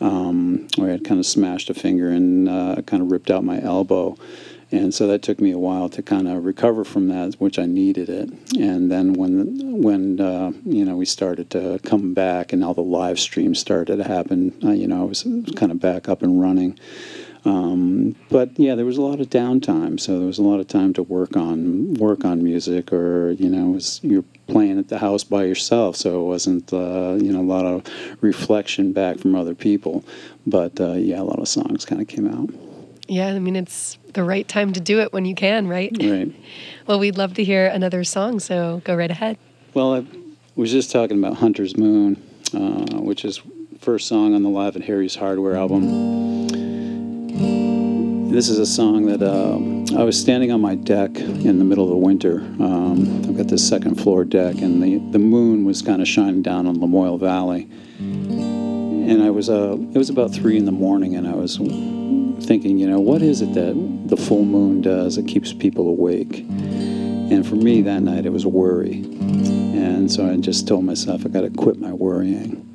um, 0.00 0.66
where 0.76 0.88
i 0.88 0.92
had 0.92 1.04
kind 1.04 1.20
of 1.20 1.26
smashed 1.26 1.70
a 1.70 1.74
finger 1.74 2.08
and 2.10 2.48
uh, 2.48 2.82
kind 2.82 3.02
of 3.02 3.10
ripped 3.10 3.30
out 3.30 3.44
my 3.44 3.60
elbow 3.62 4.16
and 4.72 4.94
so 4.94 5.06
that 5.06 5.22
took 5.22 5.38
me 5.40 5.50
a 5.50 5.58
while 5.58 5.90
to 5.90 6.02
kind 6.02 6.26
of 6.26 6.44
recover 6.46 6.82
from 6.82 7.08
that, 7.08 7.34
which 7.34 7.58
I 7.58 7.66
needed 7.66 8.08
it. 8.08 8.30
And 8.58 8.90
then 8.90 9.12
when 9.12 9.82
when 9.82 10.18
uh, 10.18 10.52
you 10.64 10.84
know 10.84 10.96
we 10.96 11.04
started 11.04 11.50
to 11.50 11.78
come 11.84 12.14
back, 12.14 12.52
and 12.52 12.64
all 12.64 12.74
the 12.74 12.80
live 12.80 13.20
streams 13.20 13.58
started 13.58 13.96
to 13.96 14.04
happen, 14.04 14.52
uh, 14.64 14.70
you 14.70 14.88
know, 14.88 15.02
I 15.02 15.04
was 15.04 15.22
kind 15.56 15.70
of 15.70 15.78
back 15.78 16.08
up 16.08 16.22
and 16.22 16.40
running. 16.40 16.78
Um, 17.44 18.14
but 18.30 18.58
yeah, 18.58 18.74
there 18.74 18.84
was 18.84 18.96
a 18.96 19.02
lot 19.02 19.20
of 19.20 19.28
downtime, 19.28 19.98
so 19.98 20.18
there 20.18 20.26
was 20.26 20.38
a 20.38 20.42
lot 20.42 20.60
of 20.60 20.68
time 20.68 20.92
to 20.94 21.02
work 21.02 21.36
on 21.36 21.94
work 21.94 22.24
on 22.24 22.42
music, 22.42 22.92
or 22.92 23.32
you 23.32 23.50
know, 23.50 23.72
was 23.72 24.00
you're 24.02 24.24
playing 24.46 24.78
at 24.78 24.88
the 24.88 24.98
house 24.98 25.24
by 25.24 25.44
yourself, 25.44 25.96
so 25.96 26.24
it 26.24 26.28
wasn't 26.28 26.72
uh, 26.72 27.18
you 27.20 27.32
know 27.32 27.40
a 27.40 27.42
lot 27.42 27.66
of 27.66 27.84
reflection 28.22 28.92
back 28.92 29.18
from 29.18 29.34
other 29.34 29.54
people. 29.54 30.04
But 30.46 30.80
uh, 30.80 30.92
yeah, 30.92 31.20
a 31.20 31.24
lot 31.24 31.40
of 31.40 31.48
songs 31.48 31.84
kind 31.84 32.00
of 32.00 32.08
came 32.08 32.28
out. 32.28 32.71
Yeah, 33.08 33.28
I 33.28 33.38
mean, 33.38 33.56
it's 33.56 33.98
the 34.12 34.24
right 34.24 34.46
time 34.46 34.72
to 34.74 34.80
do 34.80 35.00
it 35.00 35.12
when 35.12 35.24
you 35.24 35.34
can, 35.34 35.66
right? 35.68 35.94
Right. 36.00 36.32
well, 36.86 36.98
we'd 36.98 37.18
love 37.18 37.34
to 37.34 37.44
hear 37.44 37.66
another 37.66 38.04
song, 38.04 38.40
so 38.40 38.80
go 38.84 38.94
right 38.94 39.10
ahead. 39.10 39.38
Well, 39.74 39.94
I 39.94 40.06
was 40.54 40.70
just 40.70 40.90
talking 40.90 41.18
about 41.18 41.38
Hunter's 41.38 41.76
Moon, 41.76 42.22
uh, 42.54 43.00
which 43.00 43.24
is 43.24 43.40
first 43.80 44.06
song 44.06 44.34
on 44.34 44.42
the 44.42 44.48
Live 44.48 44.76
at 44.76 44.82
Harry's 44.82 45.16
Hardware 45.16 45.56
album. 45.56 46.48
This 48.30 48.48
is 48.48 48.58
a 48.58 48.66
song 48.66 49.06
that 49.06 49.22
uh, 49.22 50.00
I 50.00 50.04
was 50.04 50.18
standing 50.18 50.52
on 50.52 50.60
my 50.60 50.74
deck 50.74 51.16
in 51.18 51.58
the 51.58 51.64
middle 51.64 51.84
of 51.84 51.90
the 51.90 51.96
winter. 51.96 52.38
Um, 52.60 53.24
I've 53.28 53.36
got 53.36 53.48
this 53.48 53.66
second 53.68 54.00
floor 54.00 54.24
deck, 54.24 54.56
and 54.62 54.82
the, 54.82 54.96
the 55.10 55.18
moon 55.18 55.66
was 55.66 55.82
kind 55.82 56.00
of 56.00 56.08
shining 56.08 56.40
down 56.40 56.66
on 56.66 56.76
Lamoille 56.76 57.20
Valley. 57.20 57.68
And 57.98 59.22
I 59.22 59.28
was, 59.28 59.50
uh, 59.50 59.76
it 59.78 59.98
was 59.98 60.08
about 60.08 60.32
three 60.32 60.56
in 60.56 60.64
the 60.64 60.72
morning, 60.72 61.14
and 61.14 61.28
I 61.28 61.34
was 61.34 61.58
thinking, 62.44 62.78
you 62.78 62.86
know, 62.86 63.00
what 63.00 63.22
is 63.22 63.40
it 63.40 63.54
that 63.54 64.08
the 64.08 64.16
full 64.16 64.44
moon 64.44 64.80
does 64.82 65.16
that 65.16 65.26
keeps 65.26 65.52
people 65.52 65.88
awake? 65.88 66.40
And 66.40 67.46
for 67.46 67.56
me 67.56 67.82
that 67.82 68.00
night, 68.00 68.26
it 68.26 68.30
was 68.30 68.44
a 68.44 68.48
worry. 68.48 69.02
And 69.02 70.10
so 70.10 70.28
I 70.28 70.36
just 70.36 70.68
told 70.68 70.84
myself, 70.84 71.24
I 71.24 71.28
got 71.28 71.42
to 71.42 71.50
quit 71.50 71.78
my 71.78 71.92
worrying. 71.92 72.68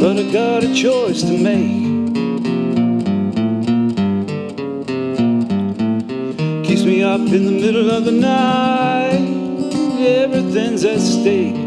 But 0.00 0.16
I 0.16 0.22
got 0.32 0.64
a 0.64 0.74
choice 0.74 1.20
to 1.24 1.36
make. 1.36 1.90
Keeps 6.64 6.84
me 6.84 7.02
up 7.02 7.20
in 7.20 7.44
the 7.44 7.52
middle 7.52 7.90
of 7.90 8.06
the 8.06 8.12
night. 8.12 9.20
Everything's 10.00 10.86
at 10.86 11.00
stake. 11.00 11.59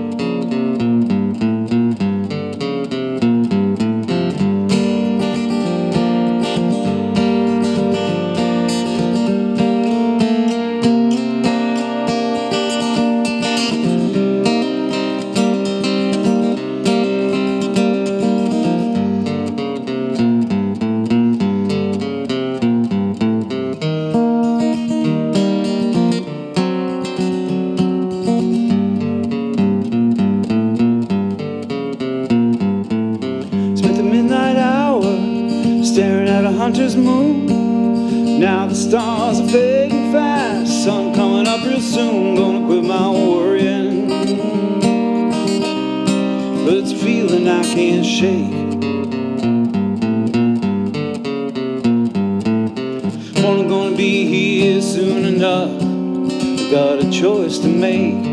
I'm 53.46 53.68
gonna 53.68 53.94
be 53.94 54.26
here 54.26 54.82
soon 54.82 55.26
enough. 55.26 55.82
I 55.82 56.72
got 56.72 57.04
a 57.04 57.12
choice 57.12 57.60
to 57.60 57.68
make. 57.68 58.33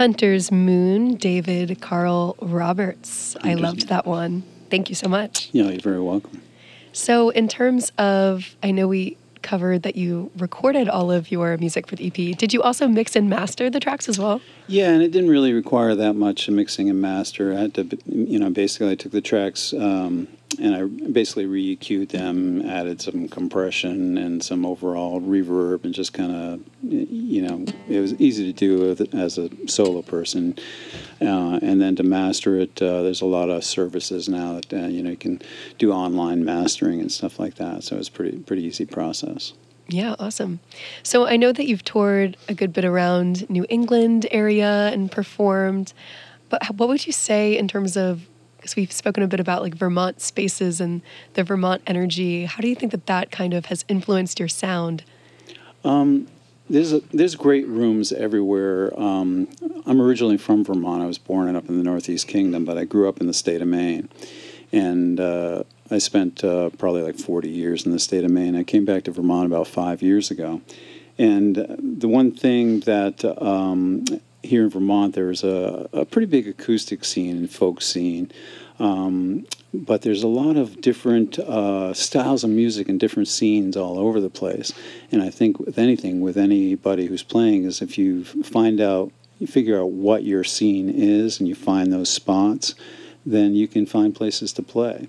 Hunter's 0.00 0.50
Moon, 0.50 1.16
David 1.16 1.78
Karl 1.82 2.34
Roberts. 2.40 3.36
I 3.42 3.52
loved 3.52 3.88
that 3.88 4.06
one. 4.06 4.44
Thank 4.70 4.88
you 4.88 4.94
so 4.94 5.08
much. 5.08 5.50
Yeah, 5.52 5.64
you're 5.64 5.78
very 5.82 6.00
welcome. 6.00 6.40
So, 6.94 7.28
in 7.28 7.48
terms 7.48 7.92
of, 7.98 8.56
I 8.62 8.70
know 8.70 8.88
we 8.88 9.18
covered 9.42 9.82
that 9.82 9.96
you 9.96 10.30
recorded 10.38 10.88
all 10.88 11.12
of 11.12 11.30
your 11.30 11.54
music 11.58 11.86
for 11.86 11.96
the 11.96 12.06
EP. 12.06 12.34
Did 12.34 12.54
you 12.54 12.62
also 12.62 12.88
mix 12.88 13.14
and 13.14 13.28
master 13.28 13.68
the 13.68 13.78
tracks 13.78 14.08
as 14.08 14.18
well? 14.18 14.40
Yeah, 14.68 14.88
and 14.88 15.02
it 15.02 15.10
didn't 15.10 15.28
really 15.28 15.52
require 15.52 15.94
that 15.94 16.14
much 16.14 16.48
mixing 16.48 16.88
and 16.88 17.02
master. 17.02 17.52
I 17.52 17.60
had 17.60 17.74
to, 17.74 17.98
you 18.06 18.38
know, 18.38 18.48
basically 18.48 18.92
I 18.92 18.94
took 18.94 19.12
the 19.12 19.20
tracks 19.20 19.74
um, 19.74 20.28
and 20.58 20.74
I 20.74 20.84
basically 20.84 21.46
re-EQ'd 21.46 22.10
them, 22.10 22.62
added 22.68 23.00
some 23.00 23.28
compression 23.28 24.18
and 24.18 24.42
some 24.42 24.66
overall 24.66 25.20
reverb, 25.20 25.84
and 25.84 25.94
just 25.94 26.12
kind 26.12 26.32
of, 26.32 26.60
you 26.82 27.42
know, 27.42 27.64
it 27.88 28.00
was 28.00 28.14
easy 28.14 28.52
to 28.52 28.52
do 28.52 29.06
as 29.12 29.38
a 29.38 29.50
solo 29.68 30.02
person. 30.02 30.58
Uh, 31.20 31.58
and 31.62 31.80
then 31.80 31.94
to 31.96 32.02
master 32.02 32.56
it, 32.56 32.80
uh, 32.82 33.02
there's 33.02 33.20
a 33.20 33.26
lot 33.26 33.48
of 33.48 33.62
services 33.62 34.28
now 34.28 34.54
that 34.54 34.72
uh, 34.72 34.86
you 34.86 35.02
know 35.02 35.10
you 35.10 35.16
can 35.16 35.40
do 35.78 35.92
online 35.92 36.44
mastering 36.44 37.00
and 37.00 37.12
stuff 37.12 37.38
like 37.38 37.56
that. 37.56 37.84
So 37.84 37.96
it's 37.96 38.08
pretty 38.08 38.38
pretty 38.38 38.64
easy 38.64 38.86
process. 38.86 39.52
Yeah, 39.88 40.14
awesome. 40.18 40.60
So 41.02 41.26
I 41.26 41.36
know 41.36 41.52
that 41.52 41.66
you've 41.66 41.84
toured 41.84 42.36
a 42.48 42.54
good 42.54 42.72
bit 42.72 42.84
around 42.84 43.48
New 43.50 43.66
England 43.68 44.26
area 44.30 44.88
and 44.88 45.10
performed, 45.10 45.92
but 46.48 46.64
what 46.76 46.88
would 46.88 47.06
you 47.06 47.12
say 47.12 47.58
in 47.58 47.68
terms 47.68 47.96
of 47.96 48.29
because 48.70 48.76
we've 48.76 48.92
spoken 48.92 49.22
a 49.22 49.26
bit 49.26 49.40
about 49.40 49.62
like 49.62 49.74
Vermont 49.74 50.20
spaces 50.20 50.80
and 50.80 51.02
the 51.34 51.42
Vermont 51.42 51.82
energy. 51.86 52.44
How 52.44 52.60
do 52.60 52.68
you 52.68 52.74
think 52.74 52.92
that 52.92 53.06
that 53.06 53.30
kind 53.30 53.52
of 53.52 53.66
has 53.66 53.84
influenced 53.88 54.38
your 54.38 54.48
sound? 54.48 55.02
There's 56.68 56.92
a, 56.92 57.00
there's 57.12 57.34
great 57.34 57.66
rooms 57.66 58.12
everywhere. 58.12 58.92
Um, 58.96 59.48
I'm 59.86 60.00
originally 60.00 60.36
from 60.36 60.64
Vermont. 60.64 61.02
I 61.02 61.06
was 61.06 61.18
born 61.18 61.48
and 61.48 61.56
up 61.56 61.68
in 61.68 61.76
the 61.76 61.82
Northeast 61.82 62.28
Kingdom, 62.28 62.64
but 62.64 62.78
I 62.78 62.84
grew 62.84 63.08
up 63.08 63.20
in 63.20 63.26
the 63.26 63.34
state 63.34 63.60
of 63.60 63.66
Maine, 63.66 64.08
and 64.70 65.18
uh, 65.18 65.64
I 65.90 65.98
spent 65.98 66.44
uh, 66.44 66.70
probably 66.78 67.02
like 67.02 67.18
40 67.18 67.48
years 67.48 67.84
in 67.84 67.90
the 67.90 67.98
state 67.98 68.22
of 68.22 68.30
Maine. 68.30 68.54
I 68.54 68.62
came 68.62 68.84
back 68.84 69.02
to 69.04 69.10
Vermont 69.10 69.46
about 69.46 69.66
five 69.66 70.00
years 70.00 70.30
ago, 70.30 70.60
and 71.18 71.58
uh, 71.58 71.66
the 71.80 72.06
one 72.06 72.30
thing 72.30 72.80
that 72.80 73.24
um, 73.42 74.04
here 74.42 74.62
in 74.62 74.70
Vermont 74.70 75.14
there's 75.14 75.42
a, 75.42 75.88
a 75.92 76.04
pretty 76.04 76.26
big 76.26 76.46
acoustic 76.46 77.04
scene 77.04 77.36
and 77.36 77.50
folk 77.50 77.82
scene. 77.82 78.30
Um, 78.80 79.46
but 79.72 80.02
there's 80.02 80.22
a 80.22 80.28
lot 80.28 80.56
of 80.56 80.80
different 80.80 81.38
uh, 81.38 81.94
styles 81.94 82.42
of 82.42 82.50
music 82.50 82.88
and 82.88 82.98
different 82.98 83.28
scenes 83.28 83.76
all 83.76 83.98
over 83.98 84.20
the 84.20 84.30
place. 84.30 84.72
And 85.12 85.22
I 85.22 85.30
think 85.30 85.60
with 85.60 85.78
anything, 85.78 86.20
with 86.20 86.36
anybody 86.36 87.06
who's 87.06 87.22
playing, 87.22 87.64
is 87.64 87.80
if 87.82 87.98
you 87.98 88.24
find 88.24 88.80
out, 88.80 89.12
you 89.38 89.46
figure 89.46 89.80
out 89.80 89.90
what 89.90 90.24
your 90.24 90.44
scene 90.44 90.88
is, 90.88 91.38
and 91.38 91.48
you 91.48 91.54
find 91.54 91.92
those 91.92 92.08
spots, 92.08 92.74
then 93.24 93.54
you 93.54 93.68
can 93.68 93.86
find 93.86 94.14
places 94.14 94.52
to 94.54 94.62
play. 94.62 95.08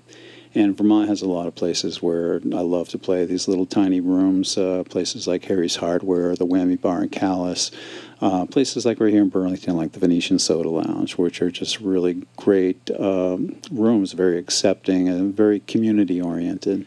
And 0.54 0.76
Vermont 0.76 1.08
has 1.08 1.22
a 1.22 1.28
lot 1.28 1.46
of 1.46 1.54
places 1.54 2.02
where 2.02 2.40
I 2.52 2.60
love 2.60 2.88
to 2.90 2.98
play. 2.98 3.24
These 3.24 3.48
little 3.48 3.64
tiny 3.64 4.00
rooms, 4.00 4.58
uh, 4.58 4.84
places 4.88 5.26
like 5.26 5.44
Harry's 5.46 5.76
Hardware, 5.76 6.36
the 6.36 6.46
Whammy 6.46 6.78
Bar 6.78 7.04
in 7.04 7.08
Calais, 7.08 7.70
uh, 8.20 8.44
places 8.46 8.84
like 8.84 9.00
right 9.00 9.12
here 9.12 9.22
in 9.22 9.30
Burlington, 9.30 9.76
like 9.76 9.92
the 9.92 9.98
Venetian 9.98 10.38
Soda 10.38 10.68
Lounge, 10.68 11.16
which 11.16 11.40
are 11.40 11.50
just 11.50 11.80
really 11.80 12.22
great 12.36 12.90
um, 13.00 13.56
rooms, 13.70 14.12
very 14.12 14.38
accepting 14.38 15.08
and 15.08 15.34
very 15.34 15.60
community 15.60 16.20
oriented. 16.20 16.86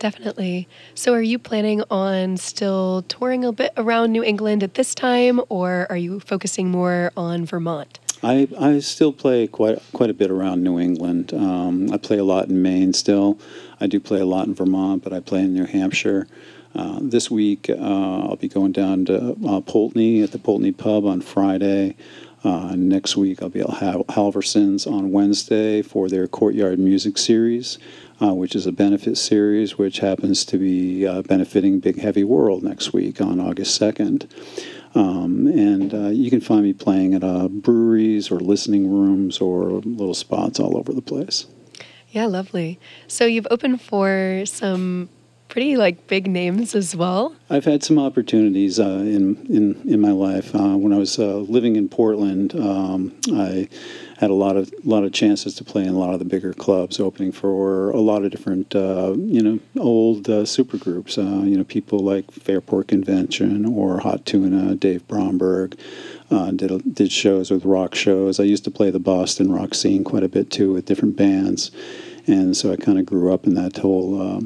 Definitely. 0.00 0.68
So, 0.94 1.14
are 1.14 1.22
you 1.22 1.38
planning 1.38 1.82
on 1.90 2.36
still 2.36 3.02
touring 3.08 3.44
a 3.44 3.52
bit 3.52 3.72
around 3.76 4.12
New 4.12 4.22
England 4.22 4.62
at 4.62 4.74
this 4.74 4.94
time, 4.94 5.40
or 5.48 5.86
are 5.88 5.96
you 5.96 6.20
focusing 6.20 6.70
more 6.70 7.12
on 7.16 7.46
Vermont? 7.46 8.00
I, 8.24 8.48
I 8.58 8.78
still 8.78 9.12
play 9.12 9.46
quite 9.46 9.78
quite 9.92 10.08
a 10.08 10.14
bit 10.14 10.30
around 10.30 10.64
New 10.64 10.78
England. 10.78 11.34
Um, 11.34 11.92
I 11.92 11.98
play 11.98 12.16
a 12.16 12.24
lot 12.24 12.48
in 12.48 12.62
Maine 12.62 12.94
still. 12.94 13.38
I 13.80 13.86
do 13.86 14.00
play 14.00 14.20
a 14.20 14.24
lot 14.24 14.46
in 14.46 14.54
Vermont, 14.54 15.04
but 15.04 15.12
I 15.12 15.20
play 15.20 15.40
in 15.40 15.52
New 15.52 15.66
Hampshire. 15.66 16.26
Uh, 16.74 16.98
this 17.02 17.30
week, 17.30 17.68
uh, 17.68 17.74
I'll 17.74 18.36
be 18.36 18.48
going 18.48 18.72
down 18.72 19.04
to 19.04 19.32
uh, 19.32 19.60
Poultney 19.60 20.24
at 20.24 20.32
the 20.32 20.38
Poultney 20.38 20.76
Pub 20.76 21.04
on 21.04 21.20
Friday. 21.20 21.96
Uh, 22.42 22.74
next 22.76 23.16
week, 23.16 23.42
I'll 23.42 23.48
be 23.48 23.60
at 23.60 23.70
Hal- 23.70 24.04
Halvorson's 24.04 24.86
on 24.86 25.12
Wednesday 25.12 25.82
for 25.82 26.08
their 26.08 26.26
Courtyard 26.26 26.78
Music 26.78 27.16
Series, 27.16 27.78
uh, 28.20 28.34
which 28.34 28.56
is 28.56 28.66
a 28.66 28.72
benefit 28.72 29.16
series 29.16 29.78
which 29.78 30.00
happens 30.00 30.44
to 30.46 30.58
be 30.58 31.06
uh, 31.06 31.22
benefiting 31.22 31.78
Big 31.78 32.00
Heavy 32.00 32.24
World 32.24 32.62
next 32.62 32.92
week 32.92 33.20
on 33.20 33.38
August 33.38 33.80
2nd. 33.80 34.28
Um, 34.94 35.46
and 35.48 35.92
uh, 35.92 36.08
you 36.08 36.30
can 36.30 36.40
find 36.40 36.62
me 36.62 36.72
playing 36.72 37.14
at 37.14 37.24
uh, 37.24 37.48
breweries 37.48 38.30
or 38.30 38.38
listening 38.38 38.88
rooms 38.88 39.38
or 39.38 39.80
little 39.80 40.14
spots 40.14 40.60
all 40.60 40.76
over 40.76 40.92
the 40.92 41.02
place. 41.02 41.46
Yeah, 42.10 42.26
lovely. 42.26 42.78
So, 43.08 43.24
you've 43.26 43.48
opened 43.50 43.82
for 43.82 44.44
some 44.46 45.08
pretty 45.54 45.76
like 45.76 46.08
big 46.08 46.26
names 46.26 46.74
as 46.74 46.96
well. 46.96 47.32
I've 47.48 47.64
had 47.64 47.84
some 47.84 47.96
opportunities 47.96 48.80
uh, 48.80 49.04
in, 49.06 49.36
in 49.46 49.80
in 49.88 50.00
my 50.00 50.10
life. 50.10 50.52
Uh, 50.52 50.76
when 50.76 50.92
I 50.92 50.98
was 50.98 51.16
uh, 51.16 51.36
living 51.36 51.76
in 51.76 51.88
Portland, 51.88 52.56
um, 52.56 53.14
I 53.32 53.68
had 54.18 54.30
a 54.30 54.34
lot 54.34 54.56
of 54.56 54.74
lot 54.84 55.04
of 55.04 55.12
chances 55.12 55.54
to 55.54 55.62
play 55.62 55.84
in 55.84 55.90
a 55.90 55.98
lot 55.98 56.12
of 56.12 56.18
the 56.18 56.24
bigger 56.24 56.52
clubs, 56.54 56.98
opening 56.98 57.30
for 57.30 57.90
a 57.90 58.00
lot 58.00 58.24
of 58.24 58.32
different 58.32 58.74
uh, 58.74 59.14
you 59.16 59.40
know 59.40 59.60
old 59.78 60.28
uh, 60.28 60.44
super 60.44 60.76
groups. 60.76 61.18
Uh, 61.18 61.42
you 61.44 61.56
know 61.56 61.62
people 61.62 62.00
like 62.00 62.28
Fairport 62.32 62.88
Convention 62.88 63.64
or 63.64 64.00
Hot 64.00 64.26
Tuna, 64.26 64.74
Dave 64.74 65.06
Bromberg. 65.06 65.78
Did 66.56 66.94
did 66.94 67.12
shows 67.12 67.52
with 67.52 67.64
rock 67.64 67.94
shows. 67.94 68.40
I 68.40 68.42
used 68.42 68.64
to 68.64 68.72
play 68.72 68.90
the 68.90 68.98
Boston 68.98 69.52
rock 69.52 69.72
scene 69.72 70.02
quite 70.02 70.24
a 70.24 70.28
bit 70.28 70.50
too 70.50 70.72
with 70.72 70.84
different 70.84 71.16
bands, 71.16 71.70
and 72.26 72.56
so 72.56 72.72
I 72.72 72.76
kind 72.76 72.98
of 72.98 73.06
grew 73.06 73.32
up 73.32 73.46
in 73.46 73.54
that 73.54 73.76
whole. 73.76 74.42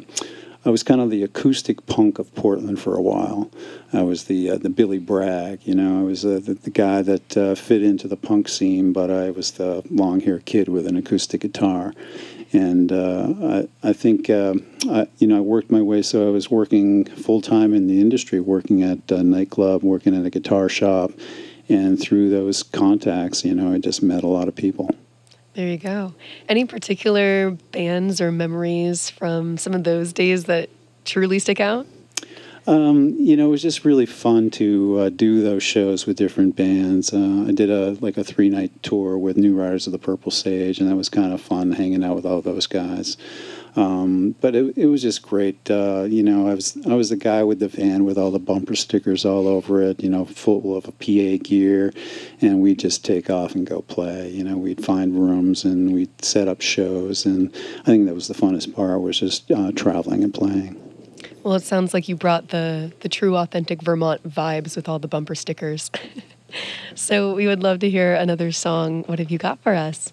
I 0.69 0.71
was 0.71 0.83
kind 0.83 1.01
of 1.01 1.09
the 1.09 1.23
acoustic 1.23 1.87
punk 1.87 2.19
of 2.19 2.35
Portland 2.35 2.79
for 2.79 2.95
a 2.95 3.01
while. 3.01 3.51
I 3.91 4.03
was 4.03 4.25
the 4.25 4.51
uh, 4.51 4.59
the 4.59 4.69
Billy 4.69 4.99
Bragg, 4.99 5.67
you 5.67 5.75
know. 5.75 6.01
I 6.01 6.03
was 6.03 6.27
uh, 6.27 6.41
the, 6.45 6.53
the 6.53 6.69
guy 6.69 7.01
that 7.01 7.37
uh, 7.39 7.55
fit 7.55 7.83
into 7.83 8.07
the 8.07 8.19
punk 8.19 8.51
scene, 8.51 8.93
but 8.93 9.11
I 9.11 9.31
was 9.31 9.53
the 9.53 9.83
long 9.89 10.21
haired 10.21 10.45
kid 10.45 10.69
with 10.69 10.87
an 10.87 10.95
acoustic 10.95 11.41
guitar. 11.41 11.95
And 12.53 12.93
uh, 12.93 13.67
I, 13.83 13.89
I 13.89 13.93
think, 13.95 14.29
uh, 14.29 14.57
I, 14.91 15.07
you 15.17 15.27
know, 15.27 15.39
I 15.39 15.41
worked 15.41 15.71
my 15.71 15.81
way. 15.81 16.03
So 16.03 16.29
I 16.29 16.31
was 16.31 16.51
working 16.51 17.07
full 17.07 17.41
time 17.41 17.73
in 17.73 17.87
the 17.87 18.03
industry, 18.03 18.39
working 18.39 18.83
at 18.83 19.11
a 19.11 19.23
nightclub, 19.23 19.83
working 19.83 20.15
at 20.15 20.27
a 20.27 20.31
guitar 20.31 20.69
shop, 20.69 21.13
and 21.71 21.99
through 21.99 22.29
those 22.29 22.63
contacts, 22.63 23.43
you 23.43 23.55
know, 23.55 23.73
I 23.73 23.79
just 23.79 24.03
met 24.03 24.23
a 24.23 24.29
lot 24.29 24.49
of 24.49 24.55
people. 24.55 24.95
There 25.59 25.67
you 25.67 25.77
go. 25.77 26.15
Any 26.49 26.67
particular 26.67 27.51
bands 27.73 28.21
or 28.21 28.31
memories 28.31 29.11
from 29.11 29.59
some 29.59 29.75
of 29.75 29.83
those 29.83 30.13
days 30.13 30.45
that 30.45 30.71
truly 31.05 31.41
stick 31.41 31.59
out? 31.59 31.85
Um, 32.69 33.17
you 33.19 33.37
know, 33.37 33.47
it 33.47 33.51
was 33.51 33.63
just 33.63 33.85
really 33.85 34.07
fun 34.07 34.51
to 34.51 34.99
uh, 35.01 35.09
do 35.09 35.43
those 35.43 35.65
shows 35.65 36.07
with 36.07 36.17
different 36.17 36.55
bands. 36.55 37.13
Uh, 37.13 37.47
I 37.49 37.51
did 37.51 37.71
a 37.71 37.97
like 38.01 38.17
a 38.17 38.23
three 38.23 38.49
night 38.49 38.71
tour 38.85 39.19
with 39.19 39.37
New 39.37 39.61
Riders 39.61 39.89
of 39.89 39.93
the 39.93 39.99
Purple 39.99 40.31
Sage, 40.31 40.79
and 40.79 40.89
that 40.89 40.95
was 40.95 41.09
kind 41.09 41.33
of 41.33 41.41
fun 41.41 41.73
hanging 41.73 42.05
out 42.05 42.15
with 42.15 42.25
all 42.25 42.41
those 42.41 42.69
guys. 42.69 43.17
Um, 43.79 44.35
but 44.41 44.57
it, 44.57 44.77
it 44.77 44.87
was 44.87 45.03
just 45.03 45.23
great. 45.23 45.71
Uh, 45.71 46.03
you 46.03 46.25
know, 46.25 46.49
I 46.49 46.55
was 46.55 46.77
I 46.85 46.95
was 46.95 47.11
the 47.11 47.17
guy 47.17 47.45
with 47.45 47.61
the 47.61 47.69
van 47.69 48.05
with 48.05 48.19
all 48.19 48.33
the 48.33 48.41
bumper 48.41 48.75
stickers 48.75 49.25
all 49.25 49.47
over 49.47 49.81
it. 49.81 50.03
You 50.03 50.11
know, 50.11 50.25
full 50.25 50.77
of 50.77 50.89
a 50.89 50.93
PA 50.93 51.45
gear, 51.45 51.93
and 52.41 52.61
we'd 52.61 52.81
just 52.81 53.05
take 53.05 53.31
off 53.31 53.55
and 53.55 53.65
go 53.65 53.83
play. 53.83 54.31
You 54.31 54.43
know, 54.43 54.57
we'd 54.57 54.85
find 54.85 55.15
rooms 55.15 55.65
and 55.65 55.95
we'd 55.95 56.25
set 56.25 56.49
up 56.49 56.61
shows, 56.61 57.25
and 57.25 57.55
I 57.83 57.85
think 57.85 58.07
that 58.07 58.17
was 58.17 58.27
the 58.27 58.35
funnest 58.35 58.75
part 58.75 59.01
was 59.01 59.21
just 59.21 59.49
uh, 59.53 59.71
traveling 59.71 60.25
and 60.25 60.35
playing. 60.35 60.77
Well, 61.45 61.55
it 61.55 61.63
sounds 61.63 61.95
like 61.95 62.09
you 62.09 62.17
brought 62.17 62.49
the 62.49 62.93
the 62.99 63.09
true 63.09 63.37
authentic 63.37 63.81
Vermont 63.81 64.29
vibes 64.29 64.75
with 64.75 64.89
all 64.89 64.99
the 64.99 65.07
bumper 65.07 65.37
stickers. 65.37 65.89
so 66.97 67.33
we 67.33 67.47
would 67.47 67.63
love 67.63 67.79
to 67.79 67.89
hear 67.89 68.15
another 68.15 68.51
song. 68.51 69.05
What 69.05 69.21
have 69.21 69.31
you 69.31 69.39
got 69.39 69.61
for 69.61 69.75
us? 69.75 70.13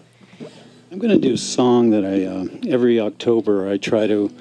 I'm 0.95 1.01
going 1.01 1.12
to 1.12 1.27
do 1.27 1.34
a 1.34 1.38
song 1.38 1.89
that 1.89 2.05
I 2.05 2.23
uh, 2.23 2.45
every 2.73 3.01
October 3.01 3.69
I 3.69 3.75
try 3.75 4.08
to 4.08 4.34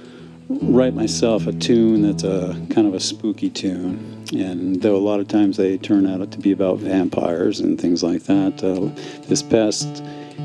write 0.48 0.94
myself 0.94 1.48
a 1.48 1.52
tune 1.52 2.02
that's 2.02 2.22
a 2.22 2.54
kind 2.70 2.86
of 2.86 2.94
a 2.94 3.00
spooky 3.00 3.50
tune. 3.50 4.24
And 4.32 4.80
though 4.80 4.94
a 4.94 5.02
lot 5.02 5.18
of 5.18 5.26
times 5.26 5.56
they 5.56 5.78
turn 5.78 6.06
out 6.06 6.30
to 6.30 6.38
be 6.38 6.52
about 6.52 6.78
vampires 6.78 7.58
and 7.58 7.76
things 7.80 8.04
like 8.04 8.22
that, 8.26 8.62
uh, 8.62 8.88
this 9.26 9.42
past 9.42 10.04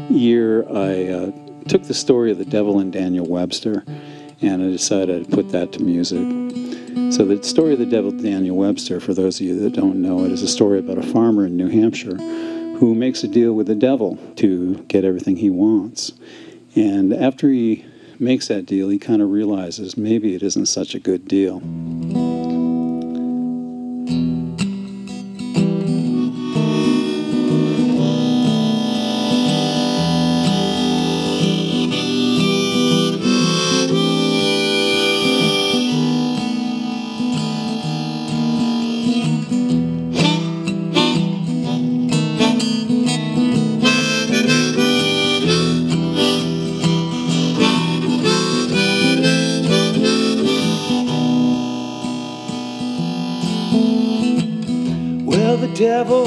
year 0.09 0.67
I 0.69 1.09
uh, 1.09 1.31
took 1.67 1.83
the 1.83 1.93
story 1.93 2.31
of 2.31 2.39
the 2.39 2.45
devil 2.45 2.79
and 2.79 2.91
Daniel 2.91 3.27
Webster 3.27 3.85
and 4.41 4.63
I 4.63 4.65
decided 4.65 5.29
to 5.29 5.35
put 5.35 5.49
that 5.49 5.71
to 5.73 5.83
music. 5.83 6.25
So 7.13 7.23
the 7.23 7.43
story 7.43 7.73
of 7.73 7.79
the 7.79 7.85
devil 7.85 8.09
and 8.09 8.23
Daniel 8.23 8.57
Webster, 8.57 8.99
for 8.99 9.13
those 9.13 9.39
of 9.39 9.45
you 9.45 9.59
that 9.59 9.73
don't 9.73 10.01
know 10.01 10.25
it, 10.25 10.31
is 10.31 10.41
a 10.41 10.47
story 10.47 10.79
about 10.79 10.97
a 10.97 11.03
farmer 11.03 11.45
in 11.45 11.55
New 11.55 11.69
Hampshire 11.69 12.17
who 12.79 12.95
makes 12.95 13.23
a 13.23 13.27
deal 13.27 13.53
with 13.53 13.67
the 13.67 13.75
devil 13.75 14.17
to 14.37 14.75
get 14.87 15.03
everything 15.03 15.37
he 15.37 15.49
wants. 15.49 16.13
And 16.75 17.13
after 17.13 17.49
he 17.49 17.85
makes 18.19 18.47
that 18.47 18.65
deal, 18.65 18.89
he 18.89 18.97
kind 18.97 19.21
of 19.21 19.29
realizes 19.29 19.97
maybe 19.97 20.33
it 20.33 20.41
isn't 20.41 20.67
such 20.67 20.95
a 20.95 20.99
good 20.99 21.27
deal. 21.27 21.59
The 55.59 55.67
devil 55.75 56.25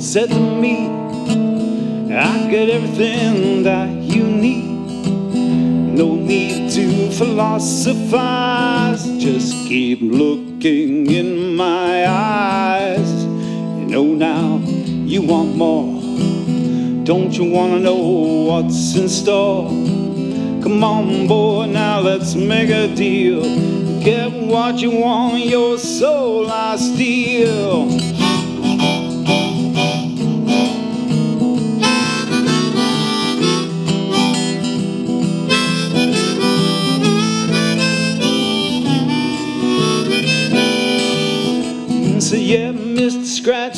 said 0.00 0.30
to 0.30 0.38
me, 0.38 0.86
I 2.14 2.48
got 2.50 2.68
everything 2.68 3.64
that 3.64 3.90
you 3.90 4.22
need. 4.22 4.70
No 5.98 6.14
need 6.14 6.70
to 6.72 7.10
philosophize, 7.10 9.04
just 9.18 9.66
keep 9.66 10.00
looking 10.00 11.10
in 11.10 11.56
my 11.56 12.06
eyes. 12.08 13.24
You 13.24 13.86
know 13.86 14.04
now 14.04 14.60
you 14.64 15.22
want 15.22 15.56
more. 15.56 16.00
Don't 17.04 17.36
you 17.36 17.50
want 17.50 17.72
to 17.72 17.80
know 17.80 17.96
what's 17.96 18.94
in 18.94 19.08
store? 19.08 19.68
Come 20.62 20.84
on, 20.84 21.26
boy, 21.26 21.66
now 21.66 21.98
let's 21.98 22.36
make 22.36 22.70
a 22.70 22.86
deal. 22.94 23.42
Get 24.00 24.30
what 24.32 24.78
you 24.78 24.92
want, 24.92 25.44
your 25.44 25.76
soul 25.76 26.48
I 26.48 26.76
steal. 26.76 28.09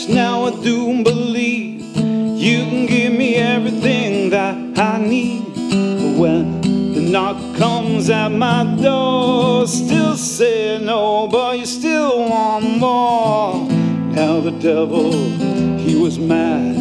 Scratch, 0.02 0.14
now 0.14 0.44
I 0.46 0.50
do 0.62 1.02
believe 1.02 1.80
you 1.96 2.64
can 2.64 2.86
give 2.86 3.12
me 3.12 3.36
everything 3.36 4.30
that 4.30 4.56
I 4.78 4.98
need. 4.98 5.44
But 5.54 6.18
when 6.18 6.60
the 6.92 7.00
knock 7.00 7.36
comes 7.56 8.10
at 8.10 8.28
my 8.28 8.64
door, 8.80 9.66
still 9.66 10.16
say 10.16 10.78
no, 10.82 11.28
but 11.28 11.58
you 11.58 11.66
still 11.66 12.28
want 12.28 12.78
more. 12.78 13.68
Now 14.14 14.40
the 14.40 14.52
devil, 14.52 15.12
he 15.78 15.94
was 15.94 16.18
mad. 16.18 16.76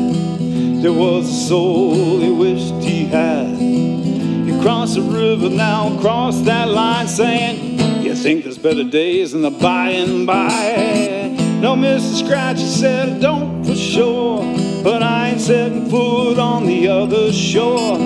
There 0.82 0.94
was 0.94 1.30
a 1.30 1.48
soul 1.48 2.20
he 2.20 2.32
wished 2.32 2.74
he 2.82 3.06
had. 3.06 3.56
He 3.56 4.60
crossed 4.62 4.96
the 4.96 5.02
river, 5.02 5.50
now 5.50 6.00
crossed 6.00 6.46
that 6.46 6.70
line, 6.70 7.08
saying, 7.08 8.04
You 8.04 8.16
think 8.16 8.44
there's 8.44 8.58
better 8.58 8.84
days 8.84 9.34
in 9.34 9.42
the 9.42 9.52
by 9.52 9.90
and 9.90 10.26
by? 10.26 11.11
No, 11.62 11.76
Mr. 11.76 12.26
Scratch, 12.26 12.58
said, 12.58 13.08
I 13.08 13.20
don't 13.20 13.64
for 13.64 13.76
sure. 13.76 14.40
But 14.84 15.04
I 15.04 15.30
ain't 15.30 15.42
setting 15.42 15.88
foot 15.92 16.40
on 16.40 16.66
the 16.66 16.88
other 16.88 17.32
shore. 17.32 17.98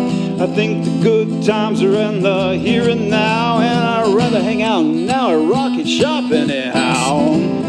I 0.41 0.46
think 0.46 0.84
the 0.84 1.00
good 1.02 1.41
times 1.41 1.82
are 1.82 1.96
in 1.96 2.22
the 2.22 2.58
here 2.58 2.89
and 2.89 3.10
now, 3.10 3.60
and 3.60 3.80
I'd 3.80 4.13
rather 4.13 4.44
hang 4.44 4.62
out 4.62 4.84
now 4.84 5.32
at 5.32 5.50
Rocket 5.50 5.88
Shop 5.88 6.30
anyhow. 6.34 7.64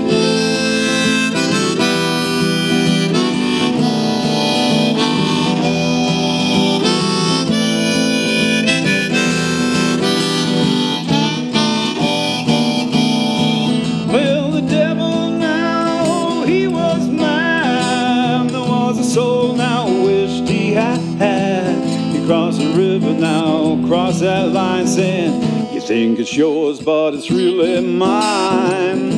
Now, 23.86 23.92
crossed 23.92 24.20
that 24.20 24.52
line 24.52 24.86
saying, 24.86 25.72
You 25.72 25.80
think 25.80 26.18
it's 26.18 26.36
yours, 26.36 26.80
but 26.80 27.14
it's 27.14 27.30
really 27.30 27.80
mine. 27.80 29.12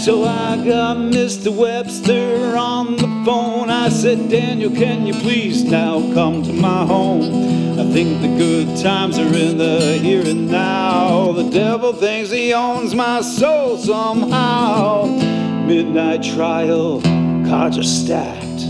So 0.00 0.24
I 0.24 0.56
got 0.64 0.96
Mr. 0.98 1.50
Webster 1.54 2.23
said, 4.04 4.28
Daniel, 4.28 4.70
can 4.70 5.06
you 5.06 5.14
please 5.14 5.64
now 5.64 5.98
come 6.12 6.42
to 6.42 6.52
my 6.52 6.84
home? 6.84 7.22
I 7.80 7.90
think 7.90 8.20
the 8.20 8.36
good 8.36 8.76
times 8.82 9.18
are 9.18 9.34
in 9.34 9.56
the 9.56 9.98
here 9.98 10.20
and 10.20 10.46
now. 10.46 11.32
The 11.32 11.48
devil 11.48 11.94
thinks 11.94 12.30
he 12.30 12.52
owns 12.52 12.94
my 12.94 13.22
soul 13.22 13.78
somehow. 13.78 15.06
Midnight 15.66 16.22
trial, 16.22 17.00
cards 17.48 17.78
are 17.78 17.82
stacked. 17.82 18.66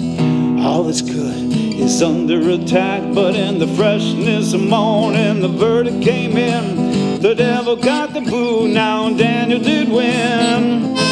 All 0.65 0.85
that's 0.85 1.03
good 1.03 1.53
is 1.81 2.01
under 2.01 2.39
attack, 2.51 3.03
but 3.13 3.35
in 3.35 3.59
the 3.59 3.67
freshness 3.67 4.53
of 4.53 4.61
morning, 4.61 5.41
the 5.41 5.49
verdict 5.49 6.01
came 6.01 6.37
in. 6.37 7.21
The 7.21 7.35
devil 7.35 7.75
got 7.75 8.15
the 8.15 8.21
boo, 8.21 8.69
now 8.69 9.11
Daniel 9.11 9.59
did 9.59 9.89
win. 9.89 11.04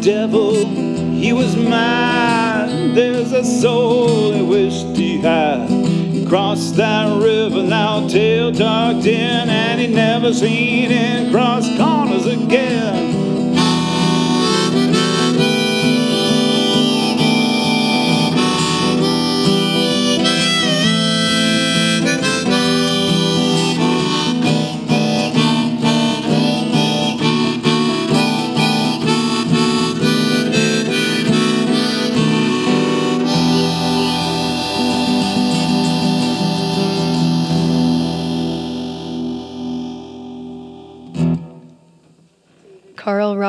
Devil, 0.00 0.54
he 0.64 1.32
was 1.32 1.56
mad. 1.56 2.94
There's 2.94 3.32
a 3.32 3.44
soul 3.44 4.32
he 4.32 4.42
wished 4.42 4.96
he 4.96 5.18
had. 5.18 5.68
He 5.68 6.24
crossed 6.26 6.76
that 6.76 7.22
river 7.22 7.62
now 7.62 8.08
till 8.08 8.52
tucked 8.52 9.06
in, 9.06 9.48
and 9.48 9.80
he 9.80 9.86
never 9.86 10.32
seen 10.32 10.90
it 10.90 11.30
cross 11.30 11.66
corners 11.76 12.26
again. 12.26 12.89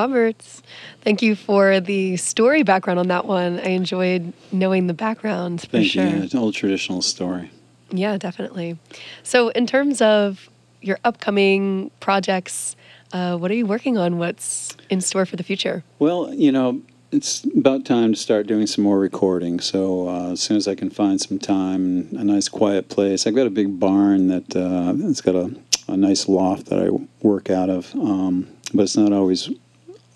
Roberts, 0.01 0.63
thank 1.01 1.21
you 1.21 1.35
for 1.35 1.79
the 1.79 2.17
story 2.17 2.63
background 2.63 2.97
on 2.97 3.07
that 3.09 3.25
one. 3.25 3.59
I 3.59 3.69
enjoyed 3.69 4.33
knowing 4.51 4.87
the 4.87 4.95
background 4.95 5.61
for 5.61 5.67
Thank 5.67 5.91
sure. 5.91 6.03
you. 6.03 6.09
Yeah, 6.09 6.23
it's 6.23 6.33
an 6.33 6.39
old 6.39 6.55
traditional 6.55 7.03
story. 7.03 7.51
Yeah, 7.91 8.17
definitely. 8.17 8.79
So, 9.21 9.49
in 9.49 9.67
terms 9.67 10.01
of 10.01 10.49
your 10.81 10.97
upcoming 11.03 11.91
projects, 11.99 12.75
Uh, 13.13 13.35
what 13.37 13.51
are 13.51 13.55
you 13.61 13.65
working 13.65 13.97
on? 13.97 14.17
What's 14.17 14.77
in 14.89 15.01
store 15.01 15.25
for 15.25 15.35
the 15.35 15.43
future? 15.43 15.83
Well, 15.99 16.33
you 16.33 16.49
know, 16.49 16.81
it's 17.11 17.43
about 17.57 17.83
time 17.83 18.13
to 18.13 18.19
start 18.27 18.47
doing 18.47 18.65
some 18.67 18.85
more 18.85 18.99
recording. 19.09 19.59
So 19.59 20.07
uh, 20.07 20.31
as 20.31 20.39
soon 20.39 20.55
as 20.55 20.65
I 20.65 20.75
can 20.75 20.89
find 20.89 21.19
some 21.19 21.37
time, 21.37 22.07
a 22.17 22.23
nice 22.23 22.47
quiet 22.47 22.87
place. 22.87 23.27
I've 23.27 23.35
got 23.35 23.47
a 23.47 23.55
big 23.61 23.69
barn 23.85 24.29
that 24.29 24.55
uh, 24.55 24.93
it's 25.09 25.19
got 25.19 25.35
a, 25.35 25.47
a 25.89 25.97
nice 25.97 26.29
loft 26.29 26.67
that 26.69 26.79
I 26.79 26.87
work 27.21 27.49
out 27.49 27.69
of, 27.69 27.93
um, 27.95 28.47
but 28.73 28.83
it's 28.83 28.95
not 28.95 29.11
always 29.11 29.49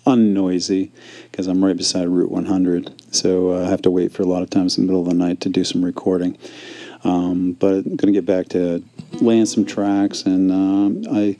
unnoisy 0.06 0.90
because 1.30 1.46
I'm 1.46 1.64
right 1.64 1.76
beside 1.76 2.08
Route 2.08 2.30
100. 2.30 3.14
So 3.14 3.52
uh, 3.52 3.64
I 3.64 3.68
have 3.68 3.82
to 3.82 3.90
wait 3.90 4.12
for 4.12 4.22
a 4.22 4.26
lot 4.26 4.42
of 4.42 4.50
times 4.50 4.78
in 4.78 4.84
the 4.84 4.92
middle 4.92 5.02
of 5.02 5.08
the 5.08 5.14
night 5.14 5.40
to 5.42 5.48
do 5.48 5.64
some 5.64 5.84
recording. 5.84 6.38
Um, 7.04 7.52
but 7.52 7.84
I'm 7.84 7.96
going 7.96 8.12
to 8.12 8.12
get 8.12 8.26
back 8.26 8.48
to 8.48 8.82
laying 9.20 9.46
some 9.46 9.64
tracks, 9.64 10.22
and 10.22 10.50
um, 10.50 11.04
I 11.10 11.36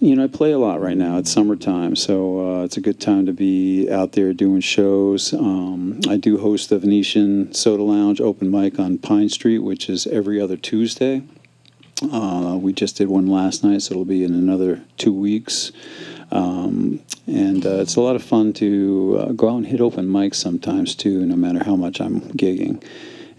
you 0.00 0.14
know, 0.14 0.24
I 0.24 0.26
play 0.26 0.52
a 0.52 0.58
lot 0.58 0.82
right 0.82 0.96
now. 0.96 1.16
It's 1.16 1.30
summertime, 1.30 1.96
so 1.96 2.60
uh, 2.60 2.64
it's 2.64 2.76
a 2.76 2.80
good 2.82 3.00
time 3.00 3.24
to 3.24 3.32
be 3.32 3.90
out 3.90 4.12
there 4.12 4.34
doing 4.34 4.60
shows. 4.60 5.32
Um, 5.32 6.00
I 6.08 6.18
do 6.18 6.36
host 6.36 6.68
the 6.68 6.78
Venetian 6.78 7.54
Soda 7.54 7.82
Lounge 7.82 8.20
open 8.20 8.50
mic 8.50 8.78
on 8.78 8.98
Pine 8.98 9.30
Street, 9.30 9.60
which 9.60 9.88
is 9.88 10.06
every 10.08 10.38
other 10.38 10.58
Tuesday. 10.58 11.22
Uh, 12.02 12.58
we 12.60 12.72
just 12.74 12.96
did 12.96 13.08
one 13.08 13.26
last 13.26 13.64
night, 13.64 13.80
so 13.80 13.92
it'll 13.92 14.04
be 14.04 14.24
in 14.24 14.34
another 14.34 14.84
two 14.98 15.12
weeks. 15.12 15.72
Um, 16.34 17.00
and 17.26 17.64
uh, 17.64 17.80
it's 17.80 17.96
a 17.96 18.00
lot 18.00 18.16
of 18.16 18.22
fun 18.22 18.52
to 18.54 19.16
uh, 19.18 19.32
go 19.32 19.48
out 19.48 19.56
and 19.56 19.66
hit 19.66 19.80
open 19.80 20.06
mics 20.06 20.34
sometimes 20.34 20.94
too, 20.94 21.24
no 21.24 21.36
matter 21.36 21.64
how 21.64 21.76
much 21.76 22.00
I'm 22.00 22.20
gigging. 22.32 22.84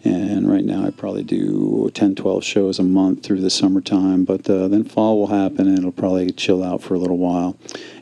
And 0.05 0.47
right 0.47 0.63
now, 0.63 0.85
I 0.85 0.91
probably 0.91 1.23
do 1.23 1.89
10, 1.95 2.13
12 2.13 2.43
shows 2.43 2.77
a 2.77 2.83
month 2.83 3.23
through 3.23 3.41
the 3.41 3.49
summertime. 3.49 4.23
But 4.23 4.47
uh, 4.47 4.67
then 4.67 4.83
fall 4.83 5.17
will 5.17 5.27
happen, 5.27 5.67
and 5.67 5.79
it'll 5.79 5.91
probably 5.91 6.31
chill 6.31 6.63
out 6.63 6.83
for 6.83 6.93
a 6.93 6.99
little 6.99 7.17
while. 7.17 7.57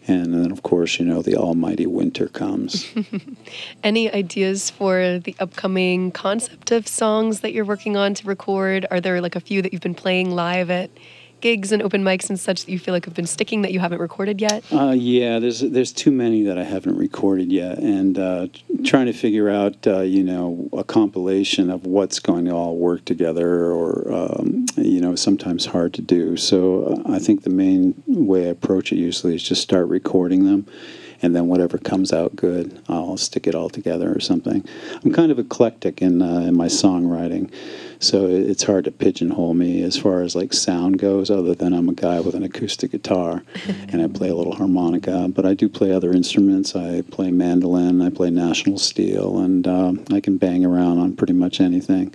And 0.05 0.33
then, 0.33 0.51
of 0.51 0.63
course, 0.63 0.99
you 0.99 1.05
know, 1.05 1.21
the 1.21 1.37
almighty 1.37 1.85
winter 1.85 2.27
comes. 2.27 2.93
Any 3.83 4.11
ideas 4.11 4.69
for 4.69 5.19
the 5.19 5.33
upcoming 5.39 6.11
concept 6.11 6.71
of 6.71 6.89
songs 6.89 7.39
that 7.39 7.53
you're 7.53 7.63
working 7.63 7.95
on 7.95 8.15
to 8.15 8.27
record? 8.27 8.85
Are 8.91 8.99
there 8.99 9.21
like 9.21 9.37
a 9.37 9.41
few 9.41 9.61
that 9.61 9.71
you've 9.71 9.81
been 9.81 9.95
playing 9.95 10.31
live 10.31 10.69
at 10.69 10.89
gigs 11.43 11.73
and 11.73 11.83
open 11.83 12.05
mics 12.05 12.29
and 12.29 12.39
such 12.39 12.65
that 12.65 12.71
you 12.71 12.79
feel 12.79 12.93
like 12.93 13.03
have 13.03 13.13
been 13.13 13.27
sticking 13.27 13.63
that 13.63 13.73
you 13.73 13.79
haven't 13.81 13.99
recorded 13.99 14.39
yet? 14.39 14.63
Uh, 14.71 14.95
yeah, 14.97 15.39
there's 15.39 15.59
there's 15.59 15.91
too 15.91 16.09
many 16.09 16.41
that 16.43 16.57
I 16.57 16.63
haven't 16.63 16.97
recorded 16.97 17.51
yet, 17.51 17.79
and 17.79 18.17
uh, 18.17 18.47
trying 18.85 19.07
to 19.07 19.13
figure 19.13 19.49
out 19.49 19.85
uh, 19.85 19.99
you 19.99 20.23
know 20.23 20.69
a 20.71 20.85
compilation 20.85 21.69
of 21.69 21.85
what's 21.85 22.19
going 22.19 22.45
to 22.45 22.51
all 22.51 22.77
work 22.77 23.03
together, 23.03 23.65
or 23.71 24.11
um, 24.11 24.65
you 24.77 25.01
know 25.01 25.15
sometimes 25.15 25.65
hard 25.65 25.93
to 25.95 26.01
do. 26.01 26.37
So 26.37 27.03
uh, 27.05 27.13
I 27.13 27.19
think 27.19 27.43
the 27.43 27.49
main 27.49 28.01
way 28.07 28.47
I 28.47 28.51
approach 28.51 28.93
it 28.93 28.95
usually 28.95 29.35
is 29.35 29.43
just 29.43 29.61
start 29.61 29.87
recording 29.89 30.45
them. 30.45 30.65
And 31.21 31.33
then 31.33 31.47
whatever 31.47 31.77
comes 31.77 32.11
out 32.11 32.35
good, 32.35 32.77
I'll 32.89 33.15
stick 33.15 33.47
it 33.47 33.55
all 33.55 33.69
together 33.69 34.13
or 34.13 34.19
something. 34.19 34.65
I'm 35.05 35.13
kind 35.13 35.31
of 35.31 35.39
eclectic 35.39 36.01
in 36.01 36.21
uh, 36.21 36.39
in 36.39 36.57
my 36.57 36.67
songwriting. 36.67 37.49
So 38.03 38.27
it's 38.27 38.63
hard 38.63 38.83
to 38.83 38.91
pigeonhole 38.91 39.53
me 39.53 39.81
as 39.81 39.97
far 39.97 40.23
as 40.23 40.35
like 40.35 40.51
sound 40.51 40.99
goes, 40.99 41.31
other 41.31 41.55
than 41.55 41.71
I'm 41.71 41.87
a 41.87 41.93
guy 41.93 42.19
with 42.19 42.35
an 42.35 42.43
acoustic 42.43 42.91
guitar 42.91 43.43
and 43.87 44.01
I 44.01 44.07
play 44.07 44.27
a 44.27 44.35
little 44.35 44.55
harmonica. 44.55 45.29
But 45.29 45.45
I 45.45 45.53
do 45.53 45.69
play 45.69 45.93
other 45.93 46.11
instruments. 46.11 46.75
I 46.75 47.03
play 47.03 47.31
mandolin, 47.31 48.01
I 48.01 48.09
play 48.09 48.29
national 48.29 48.77
steel, 48.77 49.39
and 49.39 49.65
um, 49.65 50.03
I 50.11 50.19
can 50.19 50.37
bang 50.37 50.65
around 50.65 50.99
on 50.99 51.15
pretty 51.15 51.31
much 51.31 51.61
anything. 51.61 52.13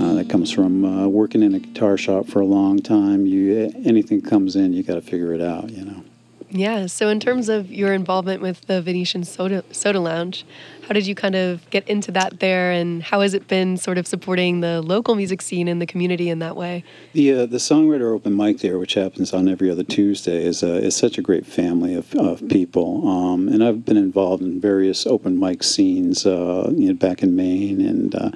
Uh, 0.00 0.14
that 0.14 0.28
comes 0.28 0.50
from 0.50 0.84
uh, 0.84 1.06
working 1.06 1.44
in 1.44 1.54
a 1.54 1.60
guitar 1.60 1.96
shop 1.96 2.26
for 2.26 2.40
a 2.40 2.44
long 2.44 2.80
time. 2.80 3.24
You 3.24 3.72
anything 3.84 4.20
comes 4.20 4.56
in, 4.56 4.72
you 4.72 4.82
got 4.82 4.94
to 4.94 5.02
figure 5.02 5.32
it 5.34 5.40
out. 5.40 5.70
You 5.70 5.84
know. 5.84 6.04
Yeah. 6.50 6.86
So, 6.86 7.08
in 7.08 7.20
terms 7.20 7.48
of 7.48 7.70
your 7.70 7.92
involvement 7.92 8.40
with 8.40 8.62
the 8.62 8.80
Venetian 8.80 9.22
Soda, 9.24 9.62
Soda 9.70 10.00
Lounge, 10.00 10.46
how 10.82 10.94
did 10.94 11.06
you 11.06 11.14
kind 11.14 11.34
of 11.34 11.68
get 11.68 11.86
into 11.86 12.10
that 12.12 12.40
there, 12.40 12.70
and 12.70 13.02
how 13.02 13.20
has 13.20 13.34
it 13.34 13.46
been 13.48 13.76
sort 13.76 13.98
of 13.98 14.06
supporting 14.06 14.60
the 14.60 14.80
local 14.80 15.14
music 15.14 15.42
scene 15.42 15.68
and 15.68 15.82
the 15.82 15.86
community 15.86 16.30
in 16.30 16.38
that 16.38 16.56
way? 16.56 16.84
The 17.12 17.32
uh, 17.32 17.46
the 17.46 17.58
songwriter 17.58 18.14
open 18.14 18.34
mic 18.34 18.60
there, 18.60 18.78
which 18.78 18.94
happens 18.94 19.34
on 19.34 19.46
every 19.46 19.70
other 19.70 19.84
Tuesday, 19.84 20.42
is 20.42 20.62
uh, 20.62 20.68
is 20.68 20.96
such 20.96 21.18
a 21.18 21.22
great 21.22 21.44
family 21.44 21.94
of, 21.94 22.14
of 22.14 22.46
people, 22.48 23.06
um, 23.06 23.48
and 23.48 23.62
I've 23.62 23.84
been 23.84 23.98
involved 23.98 24.42
in 24.42 24.58
various 24.58 25.06
open 25.06 25.38
mic 25.38 25.62
scenes, 25.62 26.24
uh, 26.24 26.70
you 26.74 26.88
know, 26.88 26.94
back 26.94 27.22
in 27.22 27.36
Maine, 27.36 27.82
and 27.82 28.14
uh, 28.14 28.30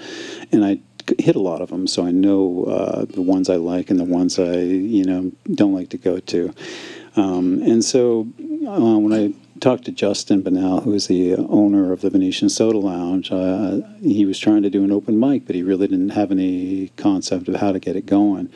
and 0.52 0.66
I 0.66 0.80
hit 1.18 1.34
a 1.34 1.40
lot 1.40 1.62
of 1.62 1.70
them, 1.70 1.86
so 1.86 2.06
I 2.06 2.10
know 2.10 2.64
uh, 2.64 3.04
the 3.06 3.22
ones 3.22 3.48
I 3.48 3.56
like 3.56 3.90
and 3.90 3.98
the 3.98 4.04
ones 4.04 4.38
I 4.38 4.58
you 4.58 5.04
know 5.04 5.32
don't 5.54 5.72
like 5.72 5.88
to 5.90 5.98
go 5.98 6.18
to. 6.18 6.54
Um, 7.16 7.62
and 7.62 7.84
so 7.84 8.26
uh, 8.66 8.98
when 8.98 9.12
I 9.12 9.34
talked 9.60 9.84
to 9.84 9.92
Justin 9.92 10.42
Bonnell, 10.42 10.80
who 10.80 10.92
is 10.94 11.06
the 11.06 11.36
owner 11.36 11.92
of 11.92 12.00
the 12.00 12.10
Venetian 12.10 12.48
Soda 12.48 12.78
Lounge, 12.78 13.30
uh, 13.30 13.80
he 14.00 14.24
was 14.24 14.38
trying 14.38 14.62
to 14.62 14.70
do 14.70 14.82
an 14.82 14.90
open 14.90 15.20
mic, 15.20 15.46
but 15.46 15.54
he 15.54 15.62
really 15.62 15.86
didn't 15.86 16.10
have 16.10 16.30
any 16.30 16.88
concept 16.96 17.48
of 17.48 17.56
how 17.56 17.70
to 17.70 17.78
get 17.78 17.94
it 17.94 18.06
going. 18.06 18.50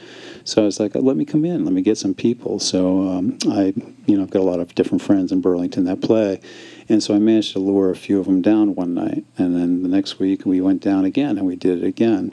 So 0.45 0.63
I 0.63 0.65
was 0.65 0.81
like, 0.81 0.95
let 0.95 1.17
me 1.17 1.25
come 1.25 1.45
in, 1.45 1.65
let 1.65 1.75
me 1.75 1.83
get 1.83 1.99
some 1.99 2.15
people. 2.15 2.59
So 2.59 3.09
um, 3.09 3.39
I, 3.49 3.75
you 4.07 4.17
know, 4.17 4.23
I've 4.23 4.31
got 4.31 4.41
a 4.41 4.51
lot 4.51 4.61
of 4.61 4.75
different 4.75 5.03
friends 5.03 5.33
in 5.33 5.41
Burlington 5.41 5.85
that 5.85 6.01
play. 6.01 6.41
And 6.89 7.03
so 7.03 7.15
I 7.15 7.19
managed 7.19 7.53
to 7.53 7.59
lure 7.59 7.91
a 7.91 7.97
few 7.97 8.21
of 8.21 8.27
them 8.27 8.43
down 8.43 8.75
one 8.75 8.95
night. 8.95 9.25
And 9.37 9.57
then 9.57 9.83
the 9.83 9.89
next 9.89 10.19
week 10.19 10.47
we 10.47 10.61
went 10.61 10.83
down 10.83 11.05
again 11.05 11.37
and 11.39 11.47
we 11.47 11.57
did 11.57 11.83
it 11.83 11.87
again. 11.87 12.33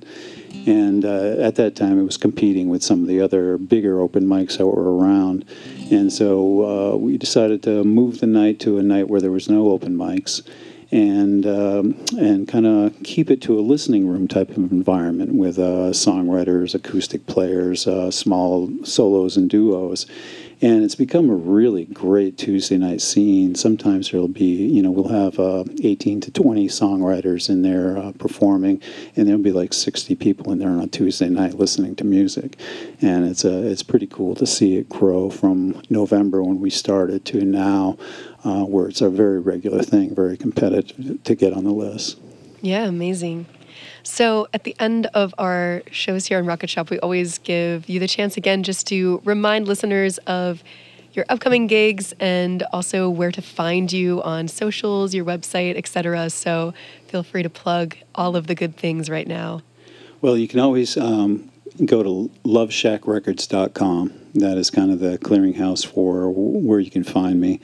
And 0.65 1.03
uh, 1.03 1.37
at 1.39 1.55
that 1.55 1.75
time, 1.75 1.99
it 1.99 2.03
was 2.03 2.17
competing 2.17 2.69
with 2.69 2.83
some 2.83 3.01
of 3.01 3.07
the 3.07 3.19
other 3.19 3.57
bigger 3.57 3.99
open 3.99 4.25
mics 4.25 4.57
that 4.57 4.67
were 4.67 4.95
around. 4.95 5.45
And 5.91 6.13
so 6.13 6.93
uh, 6.93 6.97
we 6.97 7.17
decided 7.17 7.63
to 7.63 7.83
move 7.83 8.19
the 8.19 8.27
night 8.27 8.59
to 8.61 8.77
a 8.77 8.83
night 8.83 9.09
where 9.09 9.19
there 9.19 9.31
was 9.31 9.49
no 9.49 9.69
open 9.69 9.97
mics 9.97 10.47
and 10.93 11.47
um, 11.47 11.97
and 12.19 12.47
kind 12.47 12.67
of 12.67 12.93
keep 13.03 13.31
it 13.31 13.41
to 13.41 13.57
a 13.57 13.61
listening 13.61 14.07
room 14.07 14.27
type 14.27 14.51
of 14.51 14.71
environment 14.71 15.33
with 15.33 15.57
uh, 15.57 15.89
songwriters, 15.89 16.75
acoustic 16.75 17.25
players, 17.25 17.87
uh, 17.87 18.11
small 18.11 18.69
solos 18.85 19.35
and 19.35 19.49
duos. 19.49 20.05
And 20.63 20.81
it's 20.81 20.95
become 20.95 21.29
a 21.29 21.35
really 21.35 21.83
great 21.83 22.37
Tuesday 22.37 22.77
night 22.77 23.01
scene. 23.01 23.53
Sometimes 23.53 24.09
there'll 24.09 24.29
be, 24.29 24.45
you 24.45 24.81
know, 24.81 24.91
we'll 24.91 25.09
have 25.09 25.37
uh, 25.37 25.65
18 25.83 26.21
to 26.21 26.31
20 26.31 26.69
songwriters 26.69 27.49
in 27.49 27.63
there 27.63 27.97
uh, 27.97 28.13
performing, 28.13 28.81
and 29.17 29.27
there'll 29.27 29.41
be 29.41 29.51
like 29.51 29.73
60 29.73 30.15
people 30.15 30.53
in 30.53 30.59
there 30.59 30.69
on 30.69 30.79
a 30.79 30.87
Tuesday 30.87 31.27
night 31.27 31.55
listening 31.55 31.97
to 31.97 32.05
music. 32.05 32.57
And 33.01 33.27
it's 33.27 33.43
uh, 33.43 33.49
it's 33.65 33.83
pretty 33.83 34.07
cool 34.07 34.35
to 34.35 34.47
see 34.47 34.77
it 34.77 34.87
grow 34.87 35.29
from 35.29 35.81
November 35.89 36.41
when 36.41 36.61
we 36.61 36.69
started 36.69 37.25
to 37.25 37.43
now, 37.43 37.97
uh, 38.45 38.63
where 38.63 38.87
it's 38.87 39.01
a 39.01 39.09
very 39.09 39.41
regular 39.41 39.83
thing, 39.83 40.15
very 40.15 40.37
competitive 40.37 41.21
to 41.25 41.35
get 41.35 41.51
on 41.51 41.65
the 41.65 41.73
list. 41.73 42.17
Yeah, 42.61 42.85
amazing. 42.85 43.47
So, 44.03 44.47
at 44.53 44.65
the 44.65 44.75
end 44.79 45.05
of 45.13 45.33
our 45.37 45.81
shows 45.89 46.25
here 46.25 46.37
on 46.37 46.45
Rocket 46.45 46.69
Shop, 46.69 46.89
we 46.89 46.99
always 46.99 47.37
give 47.37 47.87
you 47.87 48.01
the 48.01 48.07
chance 48.07 48.35
again 48.35 48.61
just 48.61 48.85
to 48.87 49.21
remind 49.23 49.65
listeners 49.65 50.17
of 50.19 50.61
your 51.13 51.25
upcoming 51.29 51.67
gigs 51.67 52.13
and 52.19 52.63
also 52.73 53.09
where 53.09 53.31
to 53.31 53.41
find 53.41 53.93
you 53.93 54.21
on 54.23 54.49
socials, 54.49 55.13
your 55.13 55.23
website, 55.23 55.77
etc. 55.77 56.29
So, 56.29 56.73
feel 57.07 57.23
free 57.23 57.43
to 57.43 57.49
plug 57.49 57.95
all 58.13 58.35
of 58.35 58.47
the 58.47 58.55
good 58.55 58.75
things 58.75 59.09
right 59.09 59.27
now. 59.27 59.61
Well, 60.21 60.37
you 60.37 60.49
can 60.49 60.59
always 60.59 60.97
um, 60.97 61.49
go 61.85 62.03
to 62.03 62.31
loveshackrecords.com. 62.43 64.13
That 64.35 64.57
is 64.57 64.71
kind 64.71 64.91
of 64.91 64.99
the 64.99 65.17
clearinghouse 65.19 65.85
for 65.85 66.31
where 66.31 66.79
you 66.79 66.89
can 66.89 67.03
find 67.03 67.39
me. 67.39 67.59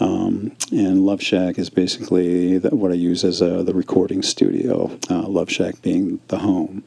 Um, 0.00 0.56
and 0.72 1.04
Love 1.04 1.22
Shack 1.22 1.58
is 1.58 1.68
basically 1.68 2.58
the, 2.58 2.74
what 2.74 2.90
I 2.90 2.94
use 2.94 3.22
as 3.24 3.42
a, 3.42 3.62
the 3.62 3.74
recording 3.74 4.22
studio, 4.22 4.98
uh, 5.10 5.26
Love 5.28 5.50
Shack 5.50 5.82
being 5.82 6.20
the 6.28 6.38
home. 6.38 6.84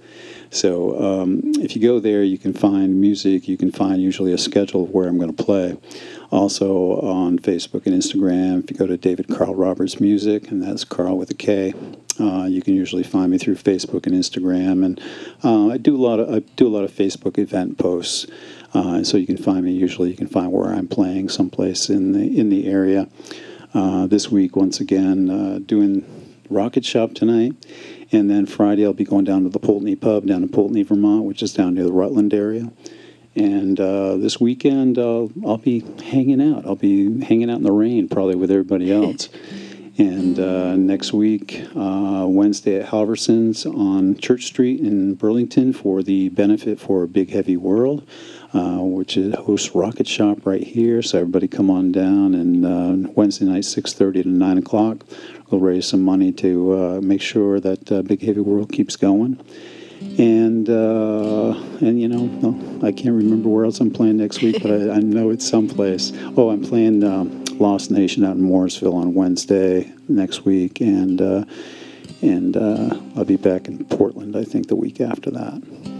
So 0.52 1.22
um, 1.22 1.42
if 1.60 1.76
you 1.76 1.82
go 1.82 2.00
there, 2.00 2.24
you 2.24 2.38
can 2.38 2.54
find 2.54 3.00
music. 3.00 3.48
You 3.48 3.58
can 3.58 3.72
find 3.72 4.02
usually 4.02 4.34
a 4.34 4.38
schedule 4.38 4.84
of 4.84 4.90
where 4.92 5.08
I'm 5.08 5.18
going 5.18 5.34
to 5.34 5.44
play. 5.44 5.78
Also 6.32 7.00
on 7.02 7.40
Facebook 7.40 7.86
and 7.86 7.96
Instagram, 7.96 8.64
if 8.64 8.72
you 8.72 8.78
go 8.78 8.88
to 8.88 8.98
David 8.98 9.28
Karl 9.28 9.56
Roberts 9.56 10.00
Music, 10.00 10.50
and 10.50 10.62
that's 10.62 10.84
Karl 10.84 11.18
with 11.18 11.32
a 11.32 11.36
K, 11.36 11.74
uh, 12.20 12.46
you 12.46 12.62
can 12.62 12.74
usually 12.74 13.04
find 13.04 13.32
me 13.32 13.38
through 13.38 13.56
Facebook 13.56 14.06
and 14.06 14.16
Instagram. 14.16 14.86
And 14.86 15.02
uh, 15.44 15.70
I 15.70 15.78
do 15.78 15.96
a 15.96 16.02
lot 16.02 16.20
of 16.20 16.34
I 16.34 16.40
do 16.56 16.68
a 16.68 16.70
lot 16.70 16.84
of 16.84 16.92
Facebook 16.92 17.38
event 17.38 17.78
posts. 17.78 18.28
Uh, 18.74 19.04
so 19.04 19.18
you 19.18 19.26
can 19.26 19.38
find 19.38 19.66
me. 19.66 19.72
Usually, 19.72 20.12
you 20.12 20.18
can 20.18 20.28
find 20.28 20.52
where 20.52 20.72
I'm 20.72 20.88
playing 20.88 21.30
someplace 21.30 21.90
in 21.90 22.12
the 22.12 22.40
in 22.40 22.50
the 22.50 22.68
area. 22.68 23.08
Uh, 23.74 24.08
this 24.08 24.32
week, 24.32 24.56
once 24.56 24.80
again, 24.80 25.30
uh, 25.30 25.60
doing 25.64 26.04
Rocket 26.50 26.84
Shop 26.86 27.14
tonight, 27.14 27.54
and 28.12 28.30
then 28.30 28.46
Friday 28.46 28.86
I'll 28.86 28.94
be 28.94 29.04
going 29.04 29.26
down 29.26 29.44
to 29.44 29.50
the 29.50 29.60
Poultney 29.60 30.00
Pub 30.00 30.26
down 30.26 30.44
in 30.44 30.50
Poultney, 30.50 30.86
Vermont, 30.86 31.24
which 31.26 31.42
is 31.44 31.54
down 31.54 31.76
near 31.76 31.84
the 31.86 31.92
Rutland 31.94 32.34
area. 32.34 32.72
And 33.36 33.80
uh, 33.80 34.18
this 34.18 34.40
weekend 34.40 34.98
I'll 34.98 35.32
I'll 35.46 35.58
be 35.58 35.82
hanging 36.04 36.42
out. 36.42 36.66
I'll 36.66 36.76
be 36.76 37.22
hanging 37.24 37.50
out 37.50 37.58
in 37.58 37.64
the 37.64 37.72
rain, 37.72 38.08
probably 38.10 38.36
with 38.36 38.52
everybody 38.52 38.92
else. 39.04 39.30
And 39.98 40.40
uh, 40.40 40.78
next 40.78 41.12
week, 41.12 41.62
uh, 41.76 42.26
Wednesday 42.26 42.80
at 42.80 42.88
Halvorson's 42.88 43.66
on 43.66 44.16
Church 44.18 44.46
Street 44.46 44.80
in 44.80 45.16
Burlington 45.16 45.74
for 45.74 46.02
the 46.02 46.30
benefit 46.30 46.80
for 46.80 47.06
Big 47.06 47.32
Heavy 47.32 47.58
World. 47.58 48.08
uh, 48.54 48.78
which 48.80 49.16
is 49.18 49.34
hosts 49.36 49.76
Rocket 49.76 50.08
Shop 50.08 50.46
right 50.46 50.64
here. 50.64 51.02
So 51.02 51.20
everybody 51.20 51.48
come 51.48 51.70
on 51.70 51.92
down 51.92 52.34
and 52.34 52.66
uh, 52.66 53.10
Wednesday 53.16 53.46
night, 53.46 53.64
6.30 53.64 54.24
to 54.24 54.30
9 54.30 54.58
o'clock. 54.58 55.06
We'll 55.50 55.62
raise 55.62 55.88
some 55.88 56.04
money 56.04 56.32
to 56.34 56.74
uh, 56.74 57.02
make 57.02 57.22
sure 57.22 57.60
that 57.60 57.92
uh, 57.92 58.02
Big 58.04 58.22
Heavy 58.22 58.42
World 58.42 58.72
keeps 58.72 58.96
going. 58.96 59.40
And 60.18 60.70
uh, 60.70 61.52
and 61.82 62.00
you 62.02 62.08
know, 62.08 62.24
well, 62.42 62.86
I 62.86 62.92
can't 62.92 63.16
remember 63.16 63.50
where 63.50 63.66
else 63.66 63.80
I'm 63.80 63.92
playing 63.92 64.18
next 64.18 64.42
week, 64.42 64.62
but 64.62 64.72
I, 64.72 64.96
I 64.96 65.00
know 65.00 65.30
it's 65.30 65.48
someplace. 65.48 66.14
Oh, 66.38 66.52
I'm 66.52 66.64
playing 66.64 67.04
um, 67.04 67.44
Lost 67.60 67.92
Nation 67.92 68.24
out 68.24 68.38
in 68.38 68.42
Morrisville 68.42 68.96
on 68.96 69.14
Wednesday 69.14 69.92
next 70.08 70.46
week, 70.46 70.80
and 70.80 71.22
uh, 71.22 71.44
and 72.22 72.56
uh, 72.56 72.98
I'll 73.18 73.26
be 73.26 73.36
back 73.36 73.68
in 73.68 73.84
Portland, 73.86 74.38
I 74.38 74.44
think, 74.44 74.68
the 74.68 74.76
week 74.76 75.02
after 75.02 75.32
that. 75.32 75.99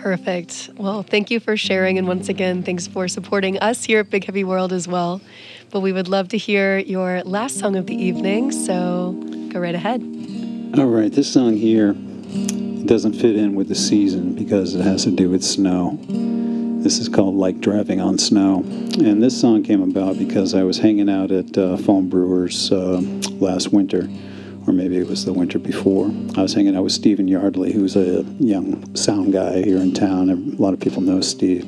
Perfect. 0.00 0.70
Well, 0.78 1.02
thank 1.02 1.30
you 1.30 1.40
for 1.40 1.58
sharing. 1.58 1.98
And 1.98 2.08
once 2.08 2.30
again, 2.30 2.62
thanks 2.62 2.86
for 2.86 3.06
supporting 3.06 3.58
us 3.58 3.84
here 3.84 4.00
at 4.00 4.08
Big 4.08 4.24
Heavy 4.24 4.44
World 4.44 4.72
as 4.72 4.88
well. 4.88 5.20
But 5.68 5.80
we 5.80 5.92
would 5.92 6.08
love 6.08 6.28
to 6.28 6.38
hear 6.38 6.78
your 6.78 7.22
last 7.24 7.58
song 7.58 7.76
of 7.76 7.84
the 7.84 7.94
evening. 7.94 8.50
So 8.50 9.12
go 9.50 9.60
right 9.60 9.74
ahead. 9.74 10.00
All 10.78 10.86
right, 10.86 11.12
this 11.12 11.30
song 11.30 11.54
here 11.54 11.92
doesn't 12.86 13.12
fit 13.12 13.36
in 13.36 13.54
with 13.54 13.68
the 13.68 13.74
season 13.74 14.34
because 14.34 14.74
it 14.74 14.82
has 14.82 15.04
to 15.04 15.10
do 15.10 15.28
with 15.28 15.44
snow. 15.44 15.98
This 16.82 16.98
is 16.98 17.10
called 17.10 17.34
Like 17.34 17.60
Driving 17.60 18.00
on 18.00 18.16
Snow. 18.16 18.60
And 19.04 19.22
this 19.22 19.38
song 19.38 19.62
came 19.62 19.82
about 19.82 20.16
because 20.16 20.54
I 20.54 20.62
was 20.62 20.78
hanging 20.78 21.10
out 21.10 21.30
at 21.30 21.58
uh, 21.58 21.76
Foam 21.76 22.08
Brewers 22.08 22.72
uh, 22.72 23.02
last 23.38 23.70
winter 23.70 24.08
or 24.70 24.72
maybe 24.72 24.96
it 24.96 25.08
was 25.08 25.24
the 25.24 25.32
winter 25.32 25.58
before. 25.58 26.12
I 26.36 26.42
was 26.42 26.54
hanging 26.54 26.76
out 26.76 26.84
with 26.84 26.92
Stephen 26.92 27.26
Yardley, 27.26 27.72
who's 27.72 27.96
a 27.96 28.22
young 28.38 28.94
sound 28.94 29.32
guy 29.32 29.62
here 29.62 29.78
in 29.78 29.92
town. 29.92 30.30
A 30.30 30.62
lot 30.62 30.72
of 30.72 30.78
people 30.78 31.02
know 31.02 31.20
Steve. 31.20 31.64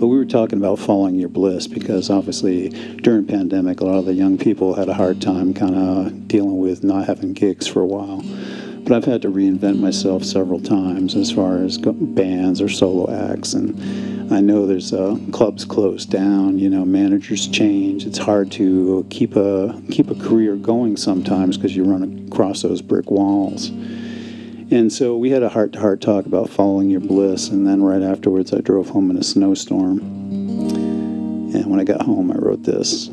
But 0.00 0.06
we 0.06 0.16
were 0.16 0.24
talking 0.24 0.58
about 0.58 0.78
following 0.78 1.16
your 1.16 1.28
bliss 1.28 1.66
because 1.66 2.08
obviously 2.08 2.70
during 3.02 3.26
pandemic, 3.26 3.80
a 3.80 3.84
lot 3.84 3.98
of 3.98 4.06
the 4.06 4.14
young 4.14 4.38
people 4.38 4.74
had 4.74 4.88
a 4.88 4.94
hard 4.94 5.20
time 5.20 5.52
kind 5.52 5.76
of 5.76 6.28
dealing 6.28 6.58
with 6.58 6.82
not 6.82 7.06
having 7.06 7.34
gigs 7.34 7.66
for 7.66 7.82
a 7.82 7.86
while. 7.86 8.22
But 8.84 8.92
I've 8.92 9.04
had 9.04 9.20
to 9.20 9.28
reinvent 9.28 9.78
myself 9.78 10.24
several 10.24 10.60
times 10.60 11.14
as 11.14 11.30
far 11.30 11.58
as 11.58 11.76
bands 11.76 12.62
or 12.62 12.70
solo 12.70 13.30
acts, 13.30 13.52
and 13.52 13.78
I 14.30 14.40
know 14.40 14.64
there's 14.64 14.92
uh, 14.92 15.18
clubs 15.32 15.64
closed 15.64 16.10
down. 16.10 16.58
You 16.58 16.70
know, 16.70 16.84
managers 16.84 17.48
change. 17.48 18.06
It's 18.06 18.18
hard 18.18 18.52
to 18.52 19.04
keep 19.10 19.34
a 19.34 19.80
keep 19.90 20.08
a 20.08 20.14
career 20.14 20.54
going 20.54 20.96
sometimes 20.96 21.56
because 21.56 21.74
you 21.74 21.82
run 21.82 22.28
across 22.30 22.62
those 22.62 22.80
brick 22.80 23.10
walls. 23.10 23.70
And 24.72 24.92
so 24.92 25.16
we 25.16 25.30
had 25.30 25.42
a 25.42 25.48
heart 25.48 25.72
to 25.72 25.80
heart 25.80 26.00
talk 26.00 26.26
about 26.26 26.48
following 26.48 26.90
your 26.90 27.00
bliss, 27.00 27.48
and 27.48 27.66
then 27.66 27.82
right 27.82 28.02
afterwards, 28.02 28.52
I 28.52 28.60
drove 28.60 28.90
home 28.90 29.10
in 29.10 29.16
a 29.16 29.24
snowstorm. 29.24 29.98
And 29.98 31.66
when 31.66 31.80
I 31.80 31.84
got 31.84 32.02
home, 32.02 32.30
I 32.30 32.36
wrote 32.36 32.62
this. 32.62 33.10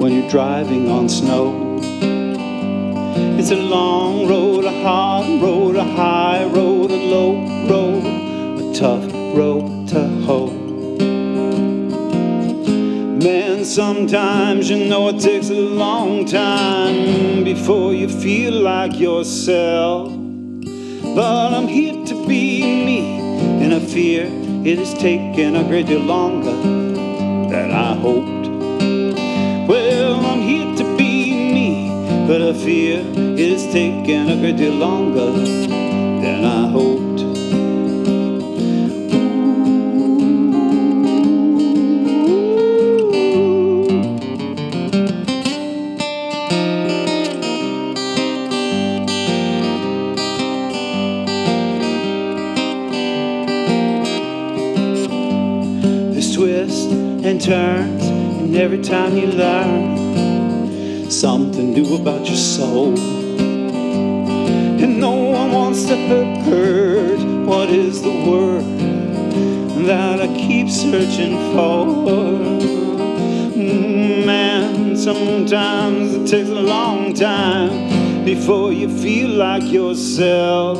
When 0.00 0.14
you're 0.14 0.30
driving 0.30 0.88
on 0.88 1.10
snow. 1.10 1.78
It's 3.38 3.50
a 3.50 3.56
long 3.56 4.26
road, 4.26 4.64
a 4.64 4.82
hard 4.82 5.42
road, 5.42 5.76
a 5.76 5.84
high 5.84 6.44
road, 6.44 6.90
a 6.90 6.96
low 6.96 7.34
road, 7.68 8.06
a 8.06 8.74
tough 8.74 9.04
road 9.36 9.88
to 9.88 10.08
hoe. 10.24 10.52
Man, 13.26 13.62
sometimes 13.66 14.70
you 14.70 14.88
know 14.88 15.10
it 15.10 15.20
takes 15.20 15.50
a 15.50 15.60
long 15.60 16.24
time 16.24 17.44
before 17.44 17.92
you 17.92 18.08
feel 18.08 18.54
like 18.54 18.98
yourself. 18.98 20.08
But 21.14 21.52
I'm 21.52 21.68
here 21.68 22.06
to 22.06 22.26
be 22.26 22.62
me, 22.86 23.20
and 23.62 23.74
I 23.74 23.80
fear 23.80 24.24
it 24.64 24.78
has 24.78 24.94
taken 24.94 25.56
a 25.56 25.64
great 25.64 25.88
deal 25.88 26.00
longer 26.00 26.56
than 27.50 27.70
I 27.70 27.94
hoped. 27.96 28.39
But 32.30 32.42
I 32.42 32.52
fear 32.52 33.00
it 33.16 33.40
is 33.40 33.64
taking 33.72 34.30
a 34.30 34.36
great 34.36 34.56
deal 34.56 34.74
longer 34.74 35.32
than 35.32 36.44
I 36.44 36.68
hoped. 36.70 37.18
There's 56.12 56.32
twists 56.32 56.92
and 57.24 57.40
turns, 57.40 58.04
and 58.04 58.54
every 58.54 58.80
time 58.80 59.16
you 59.16 59.26
learn 59.26 59.99
something 61.10 61.72
new 61.72 61.96
about 61.96 62.24
your 62.26 62.36
soul. 62.36 62.96
And 62.98 65.00
no 65.00 65.10
one 65.10 65.52
wants 65.52 65.84
to 65.86 65.96
hurt. 66.44 67.18
What 67.46 67.68
is 67.68 68.00
the 68.00 68.10
word 68.30 68.62
that 69.86 70.20
I 70.20 70.28
keep 70.28 70.70
searching 70.70 71.36
for? 71.52 71.86
Mm, 73.56 74.24
Man, 74.24 74.96
sometimes 74.96 76.14
it 76.14 76.28
takes 76.28 76.48
a 76.48 76.54
long 76.54 77.12
time 77.12 78.24
before 78.24 78.72
you 78.72 78.88
feel 78.88 79.30
like 79.30 79.64
yourself. 79.64 80.78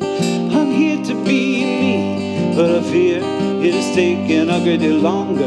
I'm 0.00 0.70
here 0.72 1.04
to 1.04 1.14
be 1.24 1.64
me, 1.64 2.54
but 2.56 2.76
I 2.76 2.82
fear 2.90 3.18
it 3.62 3.74
has 3.74 3.94
taken 3.94 4.48
a 4.48 4.58
great 4.60 4.80
deal 4.80 4.96
longer 4.96 5.44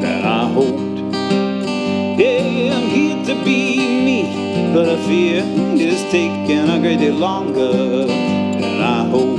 than 0.00 0.24
I 0.24 0.48
hoped. 0.50 0.93
To 3.24 3.34
be 3.42 3.78
me, 4.04 4.74
but 4.74 4.86
I 4.86 4.96
fear 5.06 5.42
it 5.42 6.10
taking 6.10 6.68
a 6.68 6.78
great 6.78 6.98
deal 6.98 7.14
longer 7.14 8.04
than 8.04 8.80
I 8.82 9.08
hope. 9.08 9.38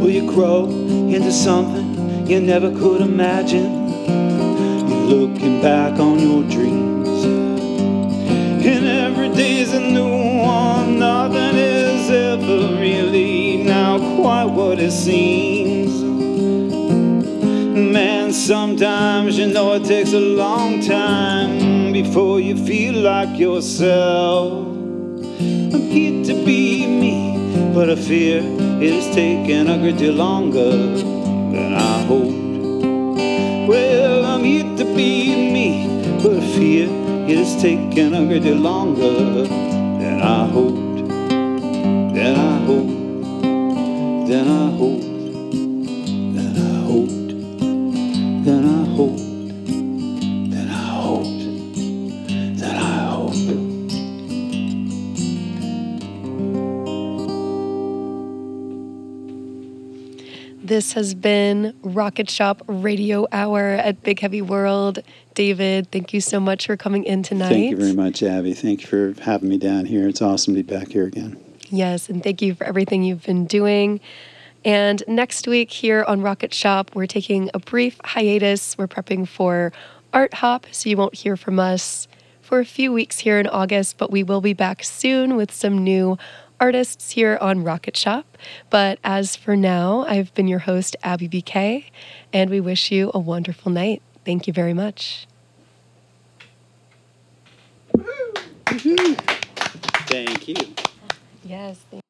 Will 0.00 0.10
you 0.10 0.30
grow 0.30 0.66
into 0.66 1.32
something 1.32 2.26
you 2.26 2.40
never 2.40 2.70
could 2.78 3.00
imagine? 3.00 3.83
Looking 5.14 5.62
back 5.62 6.00
on 6.00 6.18
your 6.18 6.42
dreams. 6.50 7.24
And 8.66 8.84
every 8.84 9.28
day's 9.28 9.72
a 9.72 9.78
new 9.78 10.42
one. 10.42 10.98
Nothing 10.98 11.56
is 11.56 12.10
ever 12.10 12.80
really 12.80 13.62
now 13.62 13.98
quite 14.20 14.46
what 14.46 14.80
it 14.80 14.90
seems. 14.90 15.92
Man, 17.94 18.32
sometimes 18.32 19.38
you 19.38 19.46
know 19.46 19.74
it 19.74 19.84
takes 19.84 20.12
a 20.12 20.18
long 20.18 20.80
time 20.80 21.92
before 21.92 22.40
you 22.40 22.56
feel 22.66 22.94
like 22.94 23.38
yourself. 23.38 24.66
I'm 24.66 25.90
here 25.96 26.24
to 26.24 26.34
be 26.44 26.88
me, 26.88 27.72
but 27.72 27.88
I 27.88 27.94
fear 27.94 28.38
it 28.82 28.92
is 28.92 29.06
taking 29.14 29.68
a 29.68 29.78
great 29.78 29.96
deal 29.96 30.14
longer 30.14 30.93
it 37.44 37.60
taking 37.60 38.14
a 38.14 38.24
great 38.26 38.42
deal 38.42 38.56
longer 38.56 39.44
than 39.44 40.22
I 40.22 40.46
hoped. 40.46 40.83
This 60.74 60.94
has 60.94 61.14
been 61.14 61.72
Rocket 61.84 62.28
Shop 62.28 62.60
Radio 62.66 63.28
Hour 63.30 63.60
at 63.60 64.02
Big 64.02 64.18
Heavy 64.18 64.42
World. 64.42 64.98
David, 65.34 65.92
thank 65.92 66.12
you 66.12 66.20
so 66.20 66.40
much 66.40 66.66
for 66.66 66.76
coming 66.76 67.04
in 67.04 67.22
tonight. 67.22 67.50
Thank 67.50 67.70
you 67.70 67.76
very 67.76 67.92
much, 67.92 68.24
Abbey. 68.24 68.54
Thank 68.54 68.80
you 68.80 68.88
for 68.88 69.22
having 69.22 69.50
me 69.50 69.56
down 69.56 69.84
here. 69.84 70.08
It's 70.08 70.20
awesome 70.20 70.52
to 70.56 70.64
be 70.64 70.74
back 70.74 70.88
here 70.88 71.06
again. 71.06 71.40
Yes, 71.68 72.08
and 72.08 72.24
thank 72.24 72.42
you 72.42 72.56
for 72.56 72.64
everything 72.64 73.04
you've 73.04 73.22
been 73.22 73.44
doing. 73.44 74.00
And 74.64 75.00
next 75.06 75.46
week 75.46 75.70
here 75.70 76.02
on 76.08 76.22
Rocket 76.22 76.52
Shop, 76.52 76.90
we're 76.92 77.06
taking 77.06 77.50
a 77.54 77.60
brief 77.60 78.00
hiatus. 78.02 78.76
We're 78.76 78.88
prepping 78.88 79.28
for 79.28 79.72
Art 80.12 80.34
Hop, 80.34 80.66
so 80.72 80.90
you 80.90 80.96
won't 80.96 81.14
hear 81.14 81.36
from 81.36 81.60
us 81.60 82.08
for 82.40 82.58
a 82.58 82.64
few 82.64 82.92
weeks 82.92 83.20
here 83.20 83.38
in 83.38 83.46
August, 83.46 83.96
but 83.96 84.10
we 84.10 84.24
will 84.24 84.40
be 84.40 84.54
back 84.54 84.82
soon 84.82 85.36
with 85.36 85.52
some 85.52 85.84
new 85.84 86.18
artists 86.60 87.12
here 87.12 87.38
on 87.40 87.64
Rocket 87.64 87.96
Shop. 87.96 88.38
But 88.70 88.98
as 89.04 89.36
for 89.36 89.56
now, 89.56 90.04
I've 90.08 90.32
been 90.34 90.48
your 90.48 90.60
host, 90.60 90.96
Abbey 91.02 91.28
BK, 91.28 91.86
and 92.32 92.50
we 92.50 92.60
wish 92.60 92.90
you 92.90 93.10
a 93.14 93.18
wonderful 93.18 93.72
night. 93.72 94.02
Thank 94.24 94.46
you 94.46 94.52
very 94.52 94.74
much. 94.74 95.26
Thank 100.06 100.48
you. 100.48 100.56
Yes. 101.44 101.78
Thank 101.90 102.03